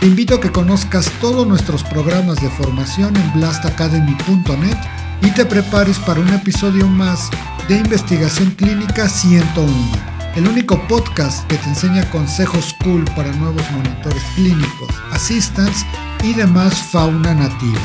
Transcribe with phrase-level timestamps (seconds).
[0.00, 4.76] Te invito a que conozcas todos nuestros programas de formación en blastacademy.net
[5.22, 7.30] y te prepares para un episodio más
[7.68, 9.72] de Investigación Clínica 101,
[10.36, 15.84] el único podcast que te enseña consejos cool para nuevos monitores clínicos, assistants
[16.22, 17.80] y demás fauna nativa.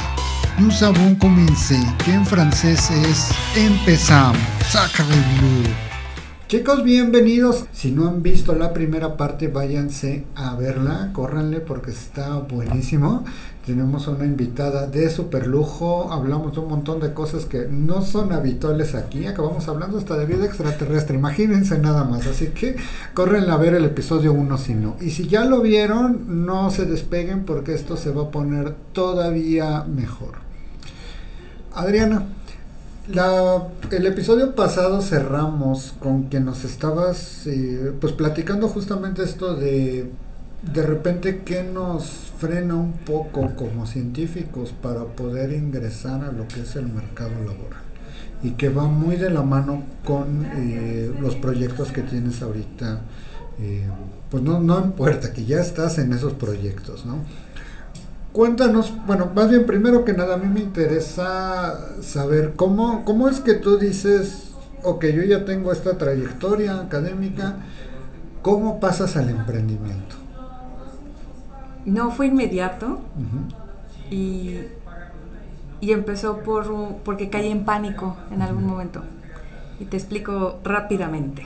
[0.59, 4.37] Nous avons commencé, que en francés es empezamos.
[4.69, 5.90] Saca blue.
[6.51, 7.63] Chicos, bienvenidos.
[7.71, 13.23] Si no han visto la primera parte, váyanse a verla, córranle porque está buenísimo.
[13.65, 18.33] Tenemos una invitada de super lujo, hablamos de un montón de cosas que no son
[18.33, 22.75] habituales aquí, acabamos hablando hasta de vida extraterrestre, imagínense nada más, así que
[23.13, 24.97] córrenle a ver el episodio 1 si no.
[24.99, 29.85] Y si ya lo vieron, no se despeguen porque esto se va a poner todavía
[29.85, 30.33] mejor.
[31.73, 32.25] Adriana,
[33.07, 40.11] la, el episodio pasado cerramos con que nos estabas eh, pues platicando justamente esto de
[40.61, 46.61] de repente que nos frena un poco como científicos para poder ingresar a lo que
[46.61, 47.81] es el mercado laboral.
[48.43, 53.01] Y que va muy de la mano con eh, los proyectos que tienes ahorita
[53.59, 53.87] eh,
[54.29, 57.17] pues no, no en puerta que ya estás en esos proyectos no
[58.33, 63.41] Cuéntanos, bueno, más bien primero que nada a mí me interesa saber cómo, cómo es
[63.41, 64.51] que tú dices,
[64.83, 67.57] ok, yo ya tengo esta trayectoria académica,
[68.41, 70.15] ¿cómo pasas al emprendimiento?
[71.85, 73.01] No fue inmediato
[74.09, 74.59] y,
[75.81, 76.71] y, empezó por
[77.03, 79.01] porque caí en pánico en algún momento.
[79.79, 81.45] Y te explico rápidamente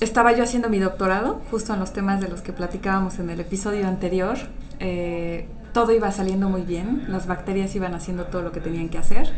[0.00, 3.40] estaba yo haciendo mi doctorado, justo en los temas de los que platicábamos en el
[3.40, 4.36] episodio anterior.
[4.78, 8.98] Eh, todo iba saliendo muy bien, las bacterias iban haciendo todo lo que tenían que
[8.98, 9.32] hacer,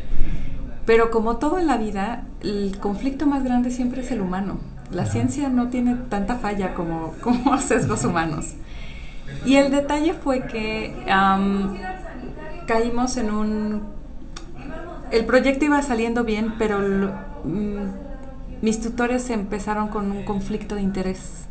[0.87, 4.59] pero como todo en la vida, el conflicto más grande siempre es el humano.
[4.91, 8.55] La ciencia no tiene tanta falla como, como sesgos humanos.
[9.45, 10.95] Y el detalle fue que
[12.67, 13.83] caímos en un...
[15.11, 16.79] El proyecto iba saliendo bien, pero...
[17.45, 18.10] Mm,
[18.63, 21.47] mis tutores empezaron con un conflicto de interés.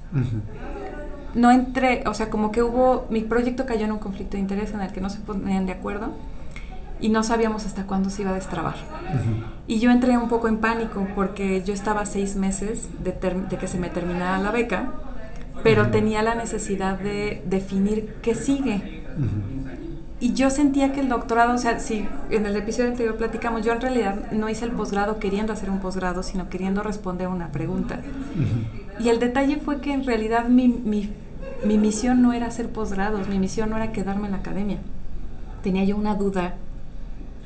[1.36, 4.74] No entré, o sea, como que hubo, mi proyecto cayó en un conflicto de interés
[4.74, 6.10] en el que no se ponían de acuerdo
[7.00, 8.76] y no sabíamos hasta cuándo se iba a destrabar.
[9.68, 13.68] Y yo entré un poco en pánico porque yo estaba seis meses de, de que
[13.68, 14.92] se me terminara la beca,
[15.64, 19.06] pero tenía la necesidad de definir qué sigue
[20.22, 23.72] y yo sentía que el doctorado, o sea, si en el episodio anterior platicamos, yo
[23.72, 28.02] en realidad no hice el posgrado queriendo hacer un posgrado, sino queriendo responder una pregunta.
[29.00, 31.10] Y el detalle fue que en realidad mi, mi,
[31.64, 34.80] mi misión no era hacer posgrados, mi misión no era quedarme en la academia.
[35.64, 36.56] Tenía yo una duda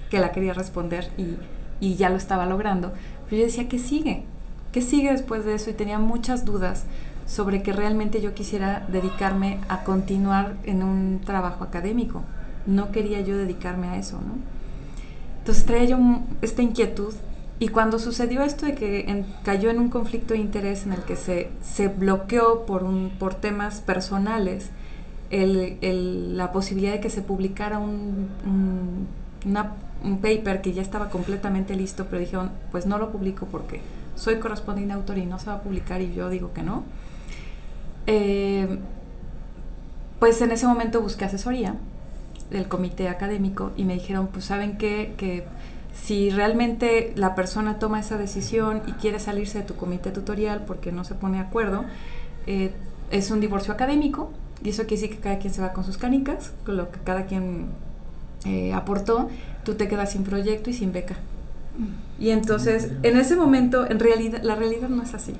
[0.10, 1.36] que la quería responder y,
[1.80, 2.92] y ya lo estaba logrando.
[3.30, 4.24] Pero yo decía, ¿qué sigue?
[4.72, 5.70] ¿Qué sigue después de eso?
[5.70, 6.86] Y tenía muchas dudas
[7.28, 12.24] sobre que realmente yo quisiera dedicarme a continuar en un trabajo académico
[12.66, 14.36] no quería yo dedicarme a eso, ¿no?
[15.40, 15.98] Entonces traía yo
[16.42, 17.14] esta inquietud
[17.60, 21.16] y cuando sucedió esto de que cayó en un conflicto de interés en el que
[21.16, 24.70] se, se bloqueó por, un, por temas personales
[25.32, 32.20] la posibilidad de que se publicara un, un, paper que ya estaba completamente listo, pero
[32.20, 33.82] dijeron, pues no lo publico porque
[34.16, 36.84] soy correspondiente autor y no se va a publicar y yo digo que no.
[38.06, 38.80] Eh,
[40.20, 41.76] pues en ese momento busqué asesoría
[42.54, 45.14] del comité académico y me dijeron, pues saben qué?
[45.18, 45.44] que
[45.94, 50.92] si realmente la persona toma esa decisión y quiere salirse de tu comité tutorial porque
[50.92, 51.84] no se pone de acuerdo,
[52.48, 52.72] eh,
[53.12, 54.32] es un divorcio académico
[54.64, 57.00] y eso quiere decir que cada quien se va con sus canicas, con lo que
[57.04, 57.68] cada quien
[58.46, 59.30] eh, aportó,
[59.64, 61.16] tú te quedas sin proyecto y sin beca.
[62.20, 65.34] Y entonces, en ese momento, en realidad, la realidad no es así,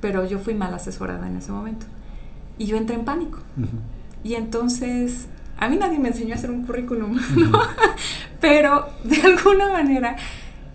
[0.00, 1.86] pero yo fui mal asesorada en ese momento.
[2.58, 3.38] Y yo entré en pánico.
[4.24, 5.28] Y entonces
[5.58, 7.60] a mí nadie me enseñó a hacer un currículum, ¿no?
[8.40, 10.16] Pero de alguna manera,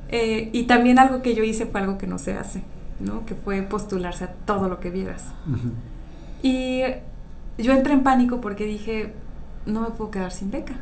[0.10, 2.64] eh, y también algo que yo hice fue algo que no se hace,
[3.00, 3.26] ¿no?
[3.26, 5.26] Que fue postularse a todo lo que vieras.
[6.42, 6.82] Y
[7.58, 9.14] yo entré en pánico porque dije,
[9.66, 10.76] no me puedo quedar sin beca.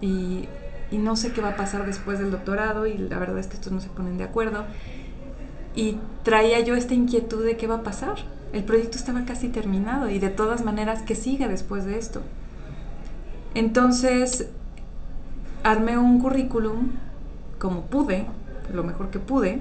[0.00, 0.48] Y,
[0.90, 3.54] y, no sé qué va a pasar después del doctorado y la verdad es que
[3.54, 4.64] estos no se ponen de acuerdo.
[5.74, 8.16] Y traía yo esta inquietud de qué va a pasar.
[8.52, 12.22] El proyecto estaba casi terminado y de todas maneras, ¿qué sigue después de esto?
[13.54, 14.48] Entonces,
[15.62, 16.90] armé un currículum
[17.58, 18.26] como pude,
[18.72, 19.60] lo mejor que pude,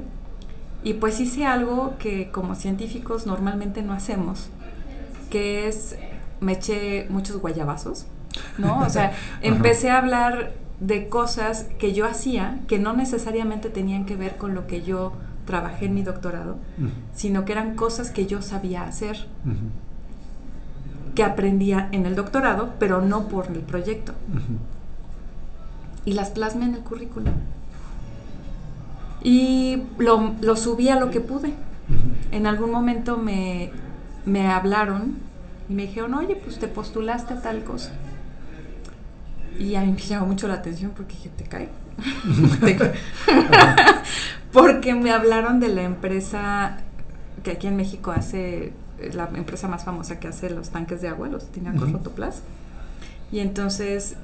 [0.84, 4.50] y pues hice algo que como científicos normalmente no hacemos,
[5.30, 5.96] que es
[6.42, 8.06] me eché muchos guayabazos,
[8.58, 8.80] ¿no?
[8.82, 14.18] O sea, empecé a hablar de cosas que yo hacía que no necesariamente tenían que
[14.18, 15.14] ver con lo que yo
[15.46, 16.58] trabajé en mi doctorado,
[17.14, 19.28] sino que eran cosas que yo sabía hacer,
[21.16, 24.14] que aprendía en el doctorado, pero no por el proyecto.
[26.06, 27.34] Y las plasmé en el currículum.
[29.22, 31.54] Y lo, lo subí a lo que pude.
[32.32, 33.72] En algún momento me,
[34.26, 35.18] me hablaron
[35.70, 37.92] y me dijeron, oye, pues te postulaste a tal cosa.
[39.58, 41.70] Y a mí me llamó mucho la atención porque dije, te cae.
[44.52, 46.78] porque me hablaron de la empresa
[47.44, 48.74] que aquí en México hace,
[49.14, 52.42] la empresa más famosa que hace los tanques de agua, los tinacos Rotoplas.
[53.32, 54.16] Y entonces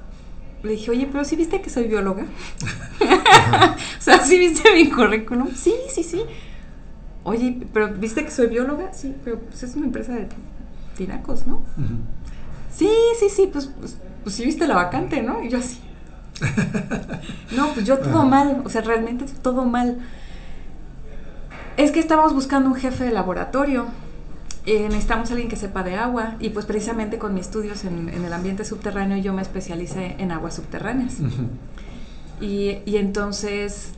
[0.64, 2.24] le dije, oye, pero si viste que soy bióloga.
[4.00, 5.50] o sea, si viste mi currículum.
[5.56, 6.22] Sí, sí, sí.
[7.24, 8.94] Oye, pero viste que soy bióloga.
[8.94, 10.28] Sí, pero pues es una empresa de
[10.98, 11.62] tinacos, ¿no?
[12.72, 12.90] Sí,
[13.20, 15.44] sí, sí, pues, pues, pues, sí viste la vacante, ¿no?
[15.44, 15.80] Y yo así.
[17.56, 20.00] no, pues yo todo mal, o sea, realmente todo mal.
[21.78, 23.86] Es que estábamos buscando un jefe de laboratorio.
[24.66, 28.10] Eh, necesitamos a alguien que sepa de agua y pues precisamente con mis estudios en,
[28.10, 31.16] el ambiente subterráneo yo me especialicé en aguas subterráneas.
[32.42, 33.94] y, y, entonces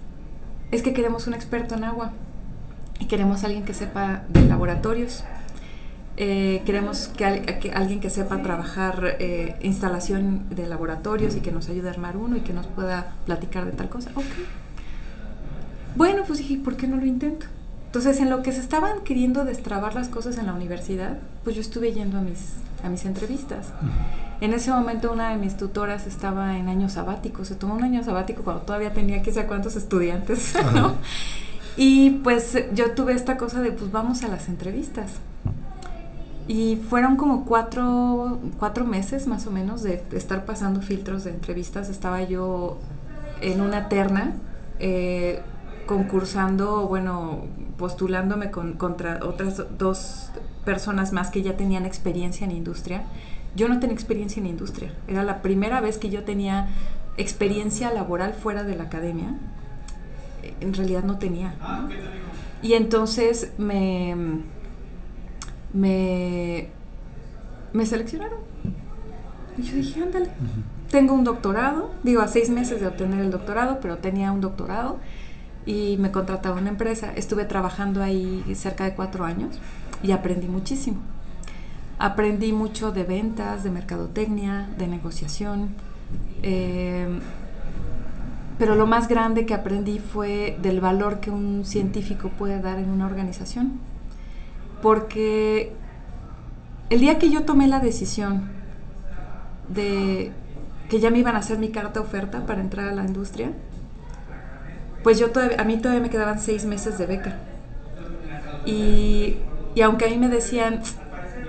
[0.71, 2.11] es que queremos un experto en agua
[2.99, 5.23] y queremos a alguien que sepa de laboratorios.
[6.17, 7.25] Eh, queremos que,
[7.73, 12.37] alguien que sepa trabajar eh, instalación de laboratorios y que nos ayude a armar uno
[12.37, 14.11] y que nos pueda platicar de tal cosa.
[14.15, 14.25] Ok.
[15.95, 17.47] Bueno, pues dije, ¿por qué no lo intento?
[17.91, 21.61] Entonces, en lo que se estaban queriendo destrabar las cosas en la universidad, pues yo
[21.61, 22.53] estuve yendo a mis,
[22.85, 23.67] a mis entrevistas.
[24.39, 28.01] En ese momento una de mis tutoras estaba en año sabático, se tomó un año
[28.01, 30.95] sabático cuando todavía tenía que sé cuántos estudiantes, ¿no?
[31.75, 35.11] Y pues yo tuve esta cosa de, pues vamos a las entrevistas.
[36.47, 41.89] Y fueron como cuatro, cuatro meses más o menos de, estar pasando filtros de entrevistas.
[41.89, 42.77] Estaba yo
[43.41, 44.31] en una terna
[44.79, 45.41] eh,
[45.85, 47.45] concursando, bueno,
[47.77, 50.31] postulándome con, contra otras dos
[50.65, 53.03] personas más que ya tenían experiencia en industria.
[53.55, 54.93] Yo no tenía experiencia en industria.
[55.07, 56.69] Era la primera vez que yo tenía
[57.17, 59.35] experiencia laboral fuera de la academia.
[60.59, 61.53] En realidad no tenía.
[62.61, 64.15] Y entonces me
[65.73, 66.69] me,
[67.73, 68.39] me seleccionaron.
[69.57, 70.29] Y yo dije, ándale,
[70.89, 74.97] tengo un doctorado, digo, a seis meses de obtener el doctorado, pero tenía un doctorado
[75.65, 77.11] y me contrataba una empresa.
[77.15, 79.59] Estuve trabajando ahí cerca de cuatro años
[80.03, 80.97] y aprendí muchísimo.
[81.99, 85.69] Aprendí mucho de ventas, de mercadotecnia, de negociación.
[86.43, 87.07] Eh,
[88.57, 92.89] pero lo más grande que aprendí fue del valor que un científico puede dar en
[92.89, 93.79] una organización
[94.81, 95.71] porque
[96.89, 98.49] el día que yo tomé la decisión
[99.69, 100.31] de
[100.89, 103.51] que ya me iban a hacer mi carta oferta para entrar a la industria,
[105.03, 105.27] pues yo
[105.57, 107.37] a mí todavía me quedaban seis meses de beca.
[108.65, 109.37] Y,
[109.83, 110.81] aunque a mí me decían,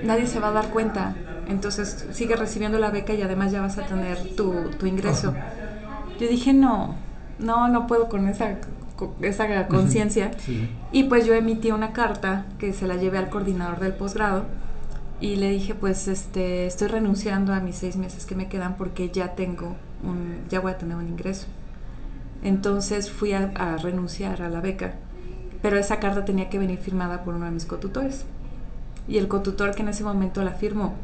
[0.02, 1.14] nadie se va a dar cuenta,
[1.48, 5.34] entonces sigue recibiendo la beca y además ya vas a tener tu, tu ingreso.
[6.18, 6.94] Yo dije, no,
[7.38, 8.56] no, no puedo con esa
[9.22, 10.30] esa conciencia.
[10.90, 14.44] Y pues yo emití una carta que se la llevé al coordinador del posgrado
[15.20, 19.10] y le dije, pues este, estoy renunciando a mis seis meses que me quedan porque
[19.10, 21.46] ya tengo un, ya voy a tener un ingreso.
[22.42, 24.94] Entonces fui a, a renunciar a la beca,
[25.62, 28.24] pero esa carta tenía que venir firmada por uno de mis cotutores.
[29.08, 30.94] Y el cotutor que en ese momento la firmó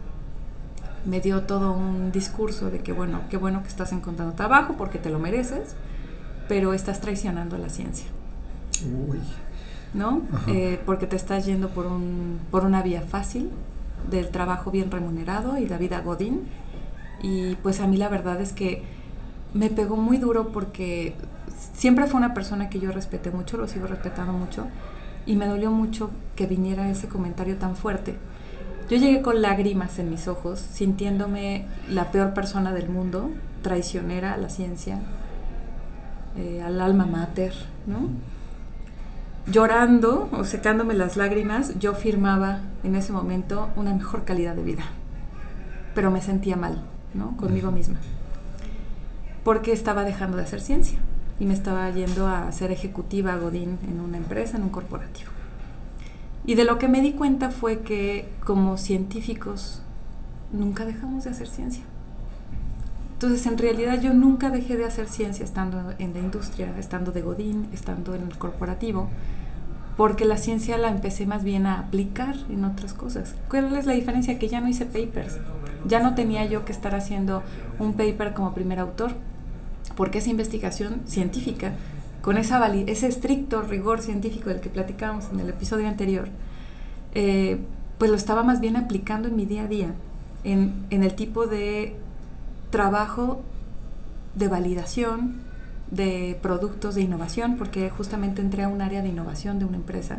[1.04, 4.98] me dio todo un discurso de que bueno, qué bueno que estás encontrando trabajo porque
[4.98, 5.74] te lo mereces
[6.48, 8.06] pero estás traicionando a la ciencia.
[9.08, 9.20] Uy.
[9.94, 10.22] ¿No?
[10.48, 13.50] Eh, porque te estás yendo por, un, por una vía fácil
[14.10, 16.48] del trabajo bien remunerado y la vida godín.
[17.22, 18.82] Y pues a mí la verdad es que
[19.54, 21.14] me pegó muy duro porque
[21.74, 24.66] siempre fue una persona que yo respeté mucho, lo sigo respetando mucho,
[25.26, 28.16] y me dolió mucho que viniera ese comentario tan fuerte.
[28.88, 33.30] Yo llegué con lágrimas en mis ojos, sintiéndome la peor persona del mundo,
[33.62, 35.00] traicionera a la ciencia,
[36.36, 37.52] eh, al alma mater,
[37.86, 38.08] ¿no?
[39.50, 44.84] Llorando o secándome las lágrimas, yo firmaba en ese momento una mejor calidad de vida.
[45.94, 46.82] Pero me sentía mal,
[47.14, 47.36] ¿no?
[47.36, 47.98] Conmigo misma.
[49.48, 50.98] Porque estaba dejando de hacer ciencia
[51.40, 55.30] y me estaba yendo a ser ejecutiva Godín en una empresa, en un corporativo.
[56.44, 59.80] Y de lo que me di cuenta fue que como científicos
[60.52, 61.82] nunca dejamos de hacer ciencia.
[63.14, 67.22] Entonces, en realidad yo nunca dejé de hacer ciencia estando en la industria, estando de
[67.22, 69.08] Godín, estando en el corporativo,
[69.96, 73.34] porque la ciencia la empecé más bien a aplicar en otras cosas.
[73.48, 74.38] ¿Cuál es la diferencia?
[74.38, 75.38] Que ya no hice papers,
[75.86, 77.42] ya no tenía yo que estar haciendo
[77.78, 79.12] un paper como primer autor,
[79.98, 81.72] porque esa investigación científica,
[82.22, 86.28] con esa ese estricto rigor científico del que platicábamos en el episodio anterior,
[87.16, 87.58] eh,
[87.98, 89.94] pues lo estaba más bien aplicando en mi día a día,
[90.44, 91.96] en, en el tipo de
[92.70, 93.40] trabajo
[94.36, 95.40] de validación
[95.90, 100.18] de productos de innovación, porque justamente entré a un área de innovación de una empresa.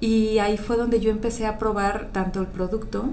[0.00, 3.10] Y ahí fue donde yo empecé a probar tanto el producto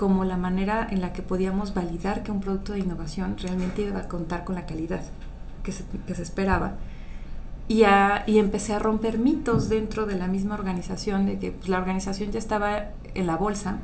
[0.00, 3.98] como la manera en la que podíamos validar que un producto de innovación realmente iba
[3.98, 5.02] a contar con la calidad
[5.62, 6.76] que se, que se esperaba.
[7.68, 11.68] Y, a, y, empecé a romper mitos dentro de la misma organización, de que pues,
[11.68, 13.76] la organización ya estaba en la bolsa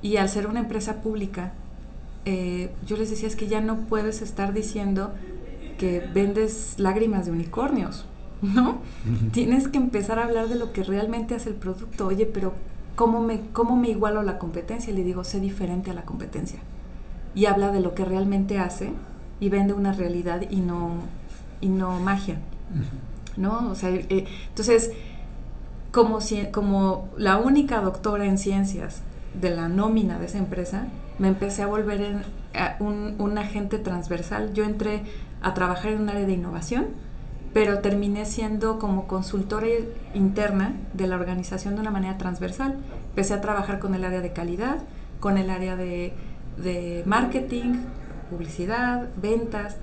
[0.00, 1.52] y al ser una empresa pública,
[2.24, 5.12] eh, yo les decía, es que ya no puedes estar diciendo
[5.76, 8.06] que vendes lágrimas de unicornios,
[8.40, 8.78] ¿no?
[9.32, 12.06] Tienes que empezar a hablar de lo que realmente hace el producto.
[12.06, 12.54] Oye, pero
[13.00, 14.92] ¿cómo me, ¿cómo me igualo a la competencia?
[14.92, 16.60] Y le digo, sé diferente a la competencia.
[17.34, 18.92] Y habla de lo que realmente hace
[19.40, 20.96] y vende una realidad y no,
[21.62, 22.40] y no magia,
[23.38, 23.70] ¿no?
[23.70, 24.92] O sea, eh, entonces,
[25.92, 29.00] como, si, como la única doctora en ciencias
[29.32, 30.86] de la nómina de esa empresa,
[31.18, 32.22] me empecé a volver en,
[32.80, 34.52] un, un, agente transversal.
[34.52, 35.04] Yo entré
[35.40, 36.88] a trabajar en un área de innovación,
[37.52, 39.66] pero terminé siendo como consultora
[40.14, 42.76] interna de la organización de una manera transversal.
[43.10, 44.78] Empecé a trabajar con el área de calidad,
[45.18, 46.12] con el área de,
[46.62, 47.74] de marketing,
[48.30, 49.76] publicidad, ventas.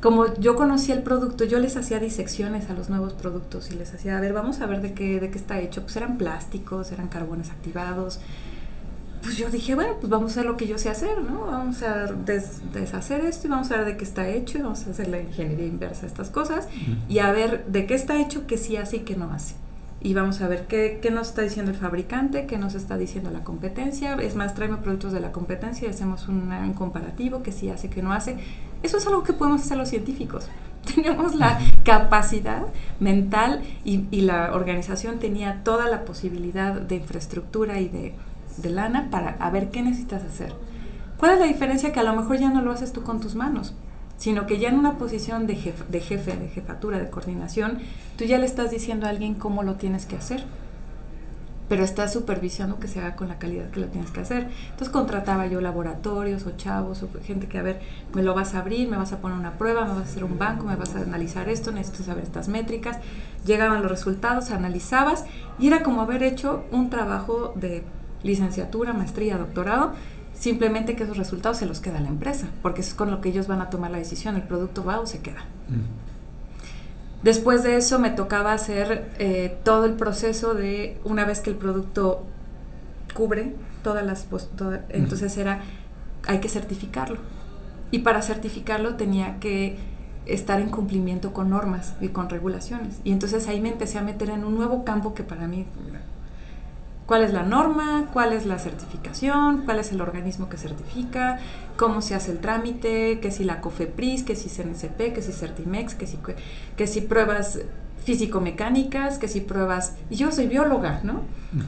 [0.00, 3.94] Como yo conocía el producto, yo les hacía disecciones a los nuevos productos y les
[3.94, 5.82] hacía, a ver, vamos a ver de qué, de qué está hecho.
[5.82, 8.20] Pues eran plásticos, eran carbones activados,
[9.28, 11.48] pues yo dije, bueno, pues vamos a hacer lo que yo sé hacer, ¿no?
[11.48, 12.06] Vamos a
[12.72, 15.20] deshacer esto y vamos a ver de qué está hecho y vamos a hacer la
[15.20, 16.66] ingeniería inversa de estas cosas
[17.10, 19.54] y a ver de qué está hecho, qué sí hace y qué no hace.
[20.00, 23.30] Y vamos a ver qué, qué, nos está diciendo el fabricante, qué nos está diciendo
[23.30, 24.14] la competencia.
[24.14, 28.00] Es más, tráeme productos de la competencia y hacemos un, comparativo, qué sí hace, qué
[28.00, 28.38] no hace.
[28.82, 30.48] Eso es algo que podemos hacer los científicos.
[30.94, 32.62] Tenemos la capacidad
[32.98, 38.14] mental y, y la organización tenía toda la posibilidad de infraestructura y de
[38.62, 40.52] de lana para ver qué necesitas hacer.
[41.18, 41.92] ¿Cuál es la diferencia?
[41.92, 43.74] Que a lo mejor ya no lo haces tú con tus manos,
[44.16, 47.78] sino que ya en una posición de jefe, de, jefe, de jefatura, de coordinación,
[48.16, 50.44] tú ya le estás diciendo a alguien cómo lo tienes que hacer
[51.68, 54.48] pero estás supervisando que se haga con la calidad que lo tienes que hacer.
[54.64, 57.80] Entonces contrataba yo laboratorios o chavos o gente que, a ver,
[58.14, 60.24] me lo vas a abrir, me vas a poner una prueba, me vas a hacer
[60.24, 62.98] un banco, me vas a analizar esto, necesito saber estas métricas.
[63.44, 65.26] Llegaban los resultados, analizabas
[65.58, 67.84] y era como haber hecho un trabajo de
[68.22, 69.92] licenciatura, maestría, doctorado,
[70.34, 73.28] simplemente que esos resultados se los queda a la empresa, porque es con lo que
[73.28, 75.44] ellos van a tomar la decisión, el producto va o se queda.
[77.22, 81.56] Después de eso me tocaba hacer eh, todo el proceso de, una vez que el
[81.56, 82.24] producto
[83.14, 84.26] cubre todas las,
[84.90, 85.62] entonces era,
[86.26, 87.18] hay que certificarlo.
[87.90, 89.76] Y para certificarlo tenía que
[90.26, 93.00] estar en cumplimiento con normas y con regulaciones.
[93.02, 95.66] Y entonces ahí me empecé a meter en un nuevo campo que para mí
[97.08, 101.38] cuál es la norma, cuál es la certificación, cuál es el organismo que certifica,
[101.78, 105.94] cómo se hace el trámite, que si la COFEPRIS, que si CNCP, que si CERTIMEX,
[105.94, 106.18] que si,
[106.76, 107.60] que si pruebas
[108.04, 111.22] físico-mecánicas, que si pruebas, y yo soy bióloga, ¿no?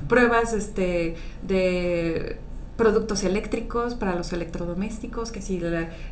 [0.09, 2.39] Pruebas este, de
[2.77, 5.59] productos eléctricos para los electrodomésticos, que si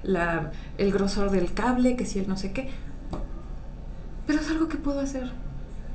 [0.04, 2.70] la, el grosor del cable, que si el no sé qué.
[4.26, 5.30] Pero es algo que puedo hacer.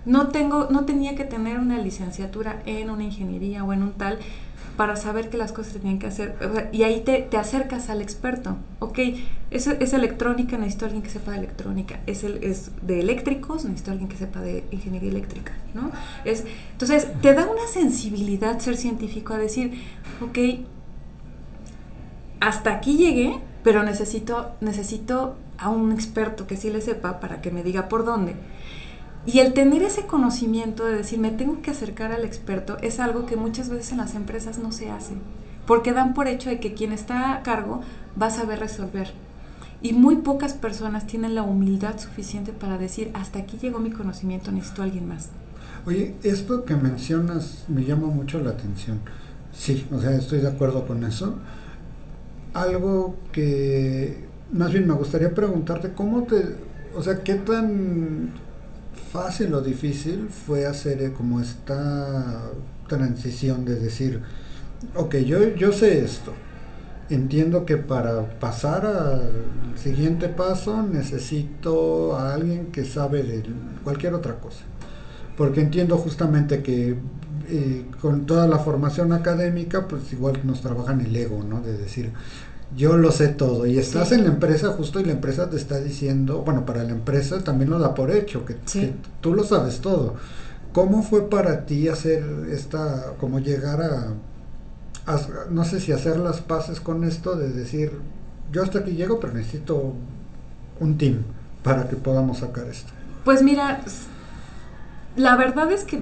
[0.05, 4.19] No, tengo, no tenía que tener una licenciatura en una ingeniería o en un tal
[4.75, 6.35] para saber que las cosas se tenían que hacer.
[6.71, 8.57] y ahí te, te, acercas al experto.
[8.79, 8.99] Ok,
[9.51, 11.99] es, es electrónica, necesito alguien que sepa de electrónica.
[12.07, 15.53] Es, el, es de eléctricos, necesito alguien que sepa de ingeniería eléctrica.
[15.73, 15.91] ¿no?
[16.25, 19.79] Es, entonces, te da una sensibilidad ser científico a decir,
[20.21, 20.65] ok,
[22.39, 27.51] hasta aquí llegué, pero necesito, necesito a un experto que sí le sepa para que
[27.51, 28.35] me diga por dónde.
[29.25, 33.25] Y el tener ese conocimiento de decir, me tengo que acercar al experto, es algo
[33.25, 35.13] que muchas veces en las empresas no se hace,
[35.65, 37.81] porque dan por hecho de que quien está a cargo
[38.21, 39.13] va a saber resolver.
[39.81, 44.51] Y muy pocas personas tienen la humildad suficiente para decir, hasta aquí llegó mi conocimiento,
[44.51, 45.29] necesito a alguien más.
[45.85, 49.01] Oye, esto que mencionas me llama mucho la atención.
[49.53, 51.35] Sí, o sea, estoy de acuerdo con eso.
[52.53, 56.55] Algo que más bien me gustaría preguntarte, ¿cómo te,
[56.95, 58.31] o sea, qué tan
[59.11, 62.51] fácil o difícil fue hacer eh, como esta
[62.87, 64.21] transición de decir,
[64.95, 66.33] ok, yo, yo sé esto,
[67.09, 73.43] entiendo que para pasar al siguiente paso necesito a alguien que sabe de
[73.83, 74.63] cualquier otra cosa.
[75.37, 76.97] Porque entiendo justamente que
[77.49, 81.61] eh, con toda la formación académica, pues igual nos trabajan el ego, ¿no?
[81.61, 82.11] De decir,
[82.75, 83.65] yo lo sé todo.
[83.65, 86.91] Y estás en la empresa justo y la empresa te está diciendo, bueno, para la
[86.91, 88.55] empresa también lo da por hecho, que,
[89.21, 90.15] tú lo sabes todo.
[90.71, 94.13] ¿Cómo fue para ti hacer esta, como llegar a,
[95.51, 97.91] no sé si hacer las paces con esto de decir,
[98.51, 99.93] yo hasta aquí llego, pero necesito
[100.79, 101.23] un team
[101.61, 102.91] para que podamos sacar esto?
[103.23, 103.81] Pues mira,
[105.15, 106.01] la verdad es que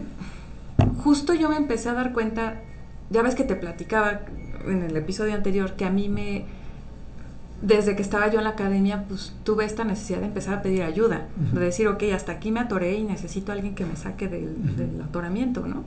[1.03, 2.61] justo yo me empecé a dar cuenta,
[3.09, 4.21] ya ves que te platicaba
[4.65, 6.45] en el episodio anterior, que a mí me,
[7.61, 10.81] desde que estaba yo en la academia, pues tuve esta necesidad de empezar a pedir
[10.81, 14.27] ayuda, de decir, ok, hasta aquí me atoré y necesito a alguien que me saque
[14.27, 15.83] del, atoramiento, ¿no?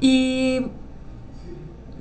[0.00, 0.66] Y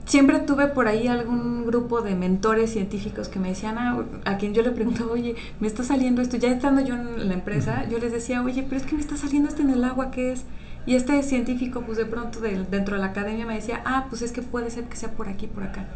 [0.06, 4.54] siempre tuve por ahí algún grupo de mentores científicos que me decían, ah, a quien
[4.54, 7.98] yo le preguntaba, oye, me está saliendo esto, ya estando yo en la empresa, yo
[7.98, 10.46] les decía, oye, pero es que me está saliendo esto en el agua, ¿qué es?
[10.86, 14.32] Y este científico, pues de pronto dentro de la academia me decía, ah, pues es
[14.32, 15.88] que puede ser que sea por aquí, por acá.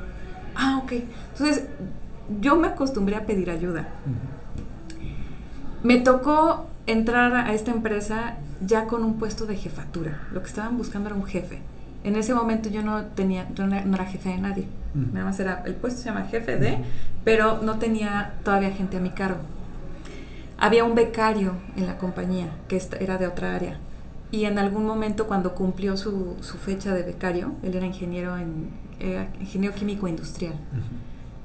[0.56, 0.94] Ah, ok.
[1.32, 1.66] Entonces,
[2.42, 3.88] yo me acostumbré a pedir ayuda.
[5.84, 10.28] Me tocó entrar a esta empresa ya con un puesto de jefatura.
[10.32, 11.62] Lo que estaban buscando era un jefe.
[12.04, 14.68] En ese momento yo no tenía, no era jefe de nadie.
[14.94, 16.78] Nada más era, el puesto se llama jefe de,
[17.24, 19.42] pero no tenía todavía gente a mi cargo.
[20.58, 23.78] Había un becario en la compañía que era de otra área
[24.32, 28.70] y en algún momento cuando cumplió su, su fecha de becario, él era ingeniero en
[29.40, 30.56] ingeniero químico industrial.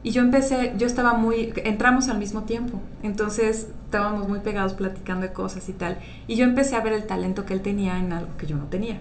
[0.02, 5.26] Y yo empecé, yo estaba muy, entramos al mismo tiempo, entonces estábamos muy pegados platicando
[5.26, 5.98] de cosas y tal.
[6.26, 8.64] Y yo empecé a ver el talento que él tenía en algo que yo no
[8.64, 8.98] tenía.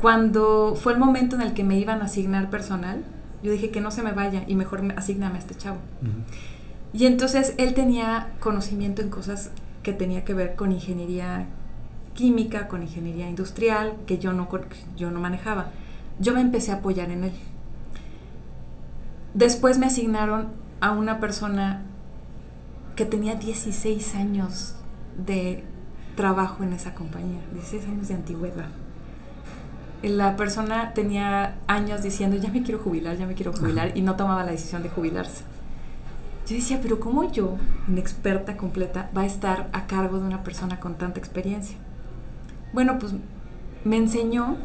[0.00, 3.02] Cuando fue el momento en el que me iban a asignar personal,
[3.42, 5.78] yo dije que no se me vaya y mejor asigname a este chavo.
[6.92, 9.50] Y entonces él tenía conocimiento en cosas
[9.82, 11.46] que tenía que ver con ingeniería
[12.14, 14.48] química, con ingeniería industrial, que yo no,
[14.96, 15.70] yo no manejaba.
[16.18, 17.32] Yo me empecé a apoyar en él.
[19.36, 20.48] Después me asignaron
[20.80, 21.82] a una persona
[22.94, 24.76] que tenía 16 años
[25.26, 25.62] de
[26.14, 28.68] trabajo en esa compañía, 16 años de antigüedad.
[30.02, 34.16] La persona tenía años diciendo, ya me quiero jubilar, ya me quiero jubilar, y no
[34.16, 35.42] tomaba la decisión de jubilarse.
[36.46, 40.44] Yo decía, pero ¿cómo yo, una experta completa, va a estar a cargo de una
[40.44, 41.76] persona con tanta experiencia?
[42.72, 43.12] Bueno, pues
[43.84, 44.56] me enseñó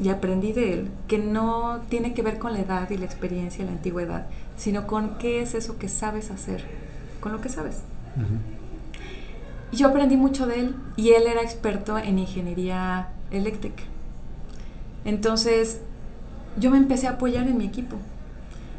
[0.00, 3.62] y aprendí de él que no tiene que ver con la edad y la experiencia
[3.62, 4.26] y la antigüedad,
[4.56, 6.64] sino con qué es eso que sabes hacer,
[7.20, 7.82] con lo que sabes.
[9.72, 13.84] Yo aprendí mucho de él y él era experto en ingeniería eléctrica.
[15.04, 15.80] Entonces
[16.58, 17.96] yo me empecé a apoyar en mi equipo.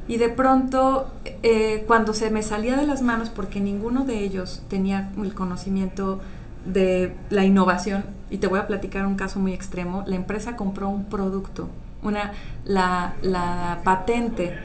[0.08, 1.08] Y de pronto,
[1.44, 6.20] eh, cuando se me salía de las manos, porque ninguno de ellos tenía el conocimiento
[6.66, 10.90] de la innovación, y te voy a platicar un caso muy extremo, la empresa compró
[10.90, 11.70] un producto,
[12.02, 12.32] una,
[12.66, 14.58] la, la patente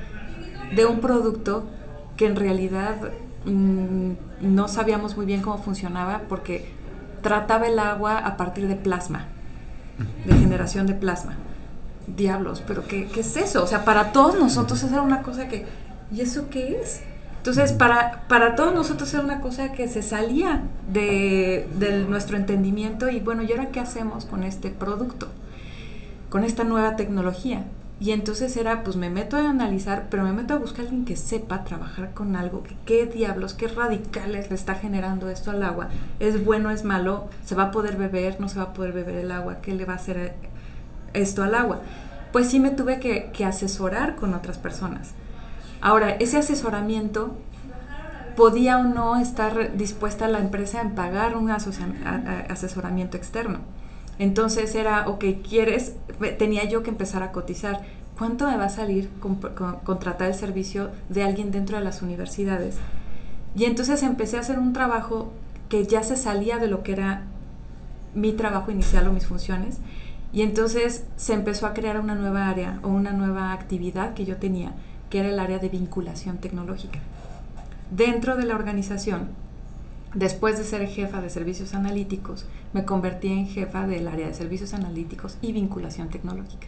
[0.75, 1.69] de un producto
[2.17, 2.97] que en realidad
[3.45, 6.73] mm, no sabíamos muy bien cómo funcionaba porque
[7.21, 9.27] trataba el agua a partir de plasma,
[10.25, 11.37] de generación de plasma.
[12.07, 13.63] Diablos, pero ¿qué, qué es eso?
[13.63, 15.67] O sea, para todos nosotros esa era una cosa que,
[16.11, 17.03] ¿y eso qué es?
[17.39, 21.67] Entonces, para, para todos nosotros era una cosa que se salía de,
[22.09, 25.29] nuestro entendimiento y bueno, ¿y ahora qué hacemos con este producto?
[26.29, 27.65] Con esta nueva tecnología.
[28.01, 31.05] Y entonces era, pues me meto a analizar, pero me meto a buscar a alguien
[31.05, 35.63] que sepa trabajar con algo, que qué diablos, qué radicales le está generando esto al
[35.63, 35.89] agua.
[36.21, 37.29] ¿Es bueno, es malo?
[37.45, 38.41] ¿Se va a poder beber?
[38.41, 39.61] ¿No se va a poder beber el agua?
[39.63, 40.35] ¿Qué le va a hacer
[41.13, 41.81] esto al agua?
[42.31, 45.15] Pues sí me tuve que, que asesorar con otras personas.
[45.81, 47.37] Ahora, ese asesoramiento
[48.37, 53.59] podía o no estar dispuesta la empresa a pagar un asesoramiento externo.
[54.19, 55.95] Entonces era, ok, ¿quieres?
[56.39, 57.83] Tenía yo que empezar a cotizar.
[58.17, 59.11] ¿Cuánto me va a salir
[59.85, 62.77] contratar el servicio de alguien dentro de las universidades?
[63.55, 65.33] Y entonces empecé a hacer un trabajo
[65.69, 67.23] que ya se salía de lo que era
[68.15, 69.79] mi trabajo inicial o mis funciones.
[70.33, 74.37] Y entonces se empezó a crear una nueva área o una nueva actividad que yo
[74.37, 74.73] tenía
[75.11, 76.99] que era el área de vinculación tecnológica.
[77.91, 79.29] Dentro de la organización,
[80.15, 84.75] después de ser jefa de servicios analíticos, me convertí en jefa del área de servicios
[84.75, 86.67] analíticos y vinculación tecnológica.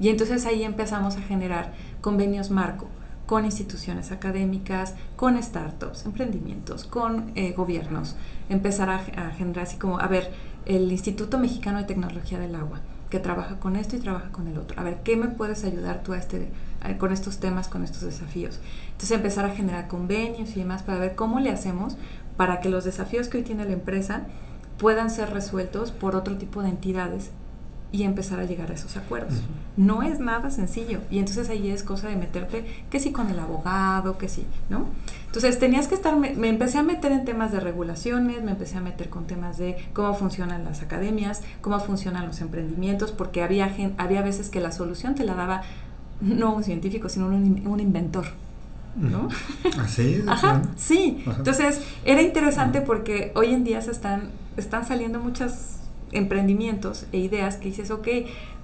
[0.00, 2.88] Y entonces ahí empezamos a generar convenios marco
[3.26, 8.16] con instituciones académicas, con startups, emprendimientos, con eh, gobiernos.
[8.48, 10.30] Empezar a, generar así como, a ver,
[10.66, 12.80] el Instituto Mexicano de Tecnología del Agua,
[13.10, 14.78] que trabaja con esto y trabaja con el otro.
[14.80, 16.48] A ver, ¿qué me puedes ayudar tú a este
[16.98, 18.60] con estos temas, con estos desafíos.
[18.86, 21.96] Entonces empezar a generar convenios y demás para ver cómo le hacemos
[22.36, 24.22] para que los desafíos que hoy tiene la empresa
[24.78, 27.30] puedan ser resueltos por otro tipo de entidades
[27.92, 29.34] y empezar a llegar a esos acuerdos.
[29.76, 31.00] No es nada sencillo.
[31.10, 34.86] Y entonces ahí es cosa de meterte, que sí con el abogado, que sí, ¿no?
[35.26, 38.80] Entonces tenías que estar, me, empecé a meter en temas de regulaciones, me empecé a
[38.80, 44.22] meter con temas de cómo funcionan las academias, cómo funcionan los emprendimientos, porque había, había
[44.22, 45.62] veces que la solución te la daba
[46.22, 48.26] no un científico, sino un, inventor.
[48.96, 49.28] ¿no?
[49.80, 51.24] Así, Ajá, sí.
[51.26, 55.80] Entonces, era interesante porque hoy en día se están, están saliendo muchas
[56.12, 58.08] emprendimientos e ideas que dices, ok,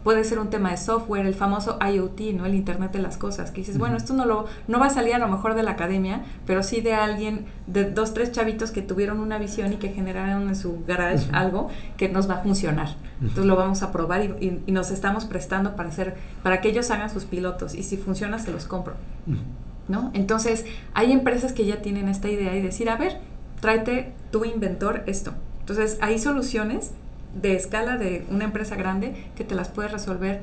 [0.08, 2.46] puede ser un tema de software, el famoso IoT, ¿no?
[2.46, 5.14] El Internet de las cosas, que dices, bueno, esto no, lo, no va a salir
[5.14, 8.80] a lo mejor de la academia, pero sí de alguien, de dos, tres chavitos que
[8.80, 11.68] tuvieron una visión y que generaron en su garage algo
[11.98, 12.96] que nos va a funcionar.
[13.20, 17.10] Entonces lo vamos a probar y, nos estamos prestando para hacer, para que ellos hagan
[17.10, 18.94] sus pilotos y si funciona se los compro.
[19.88, 20.10] ¿No?
[20.14, 23.20] Entonces, hay empresas que ya tienen esta idea y decir, a ver,
[23.60, 25.34] tráete tu inventor esto.
[25.60, 26.92] Entonces, hay soluciones
[27.34, 30.40] de escala de una empresa grande que te las puede resolver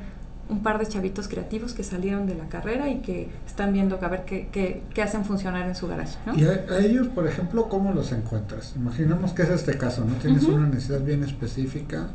[0.48, 4.08] un par de chavitos creativos que salieron de la carrera y que están viendo a
[4.08, 6.17] ver qué, qué, hacen funcionar en su garaje.
[6.36, 8.74] ¿Y a, ellos, por ejemplo, cómo los encuentras?
[8.76, 10.15] Imaginemos que es este caso, ¿no?
[10.15, 12.08] Tienes una necesidad bien específica.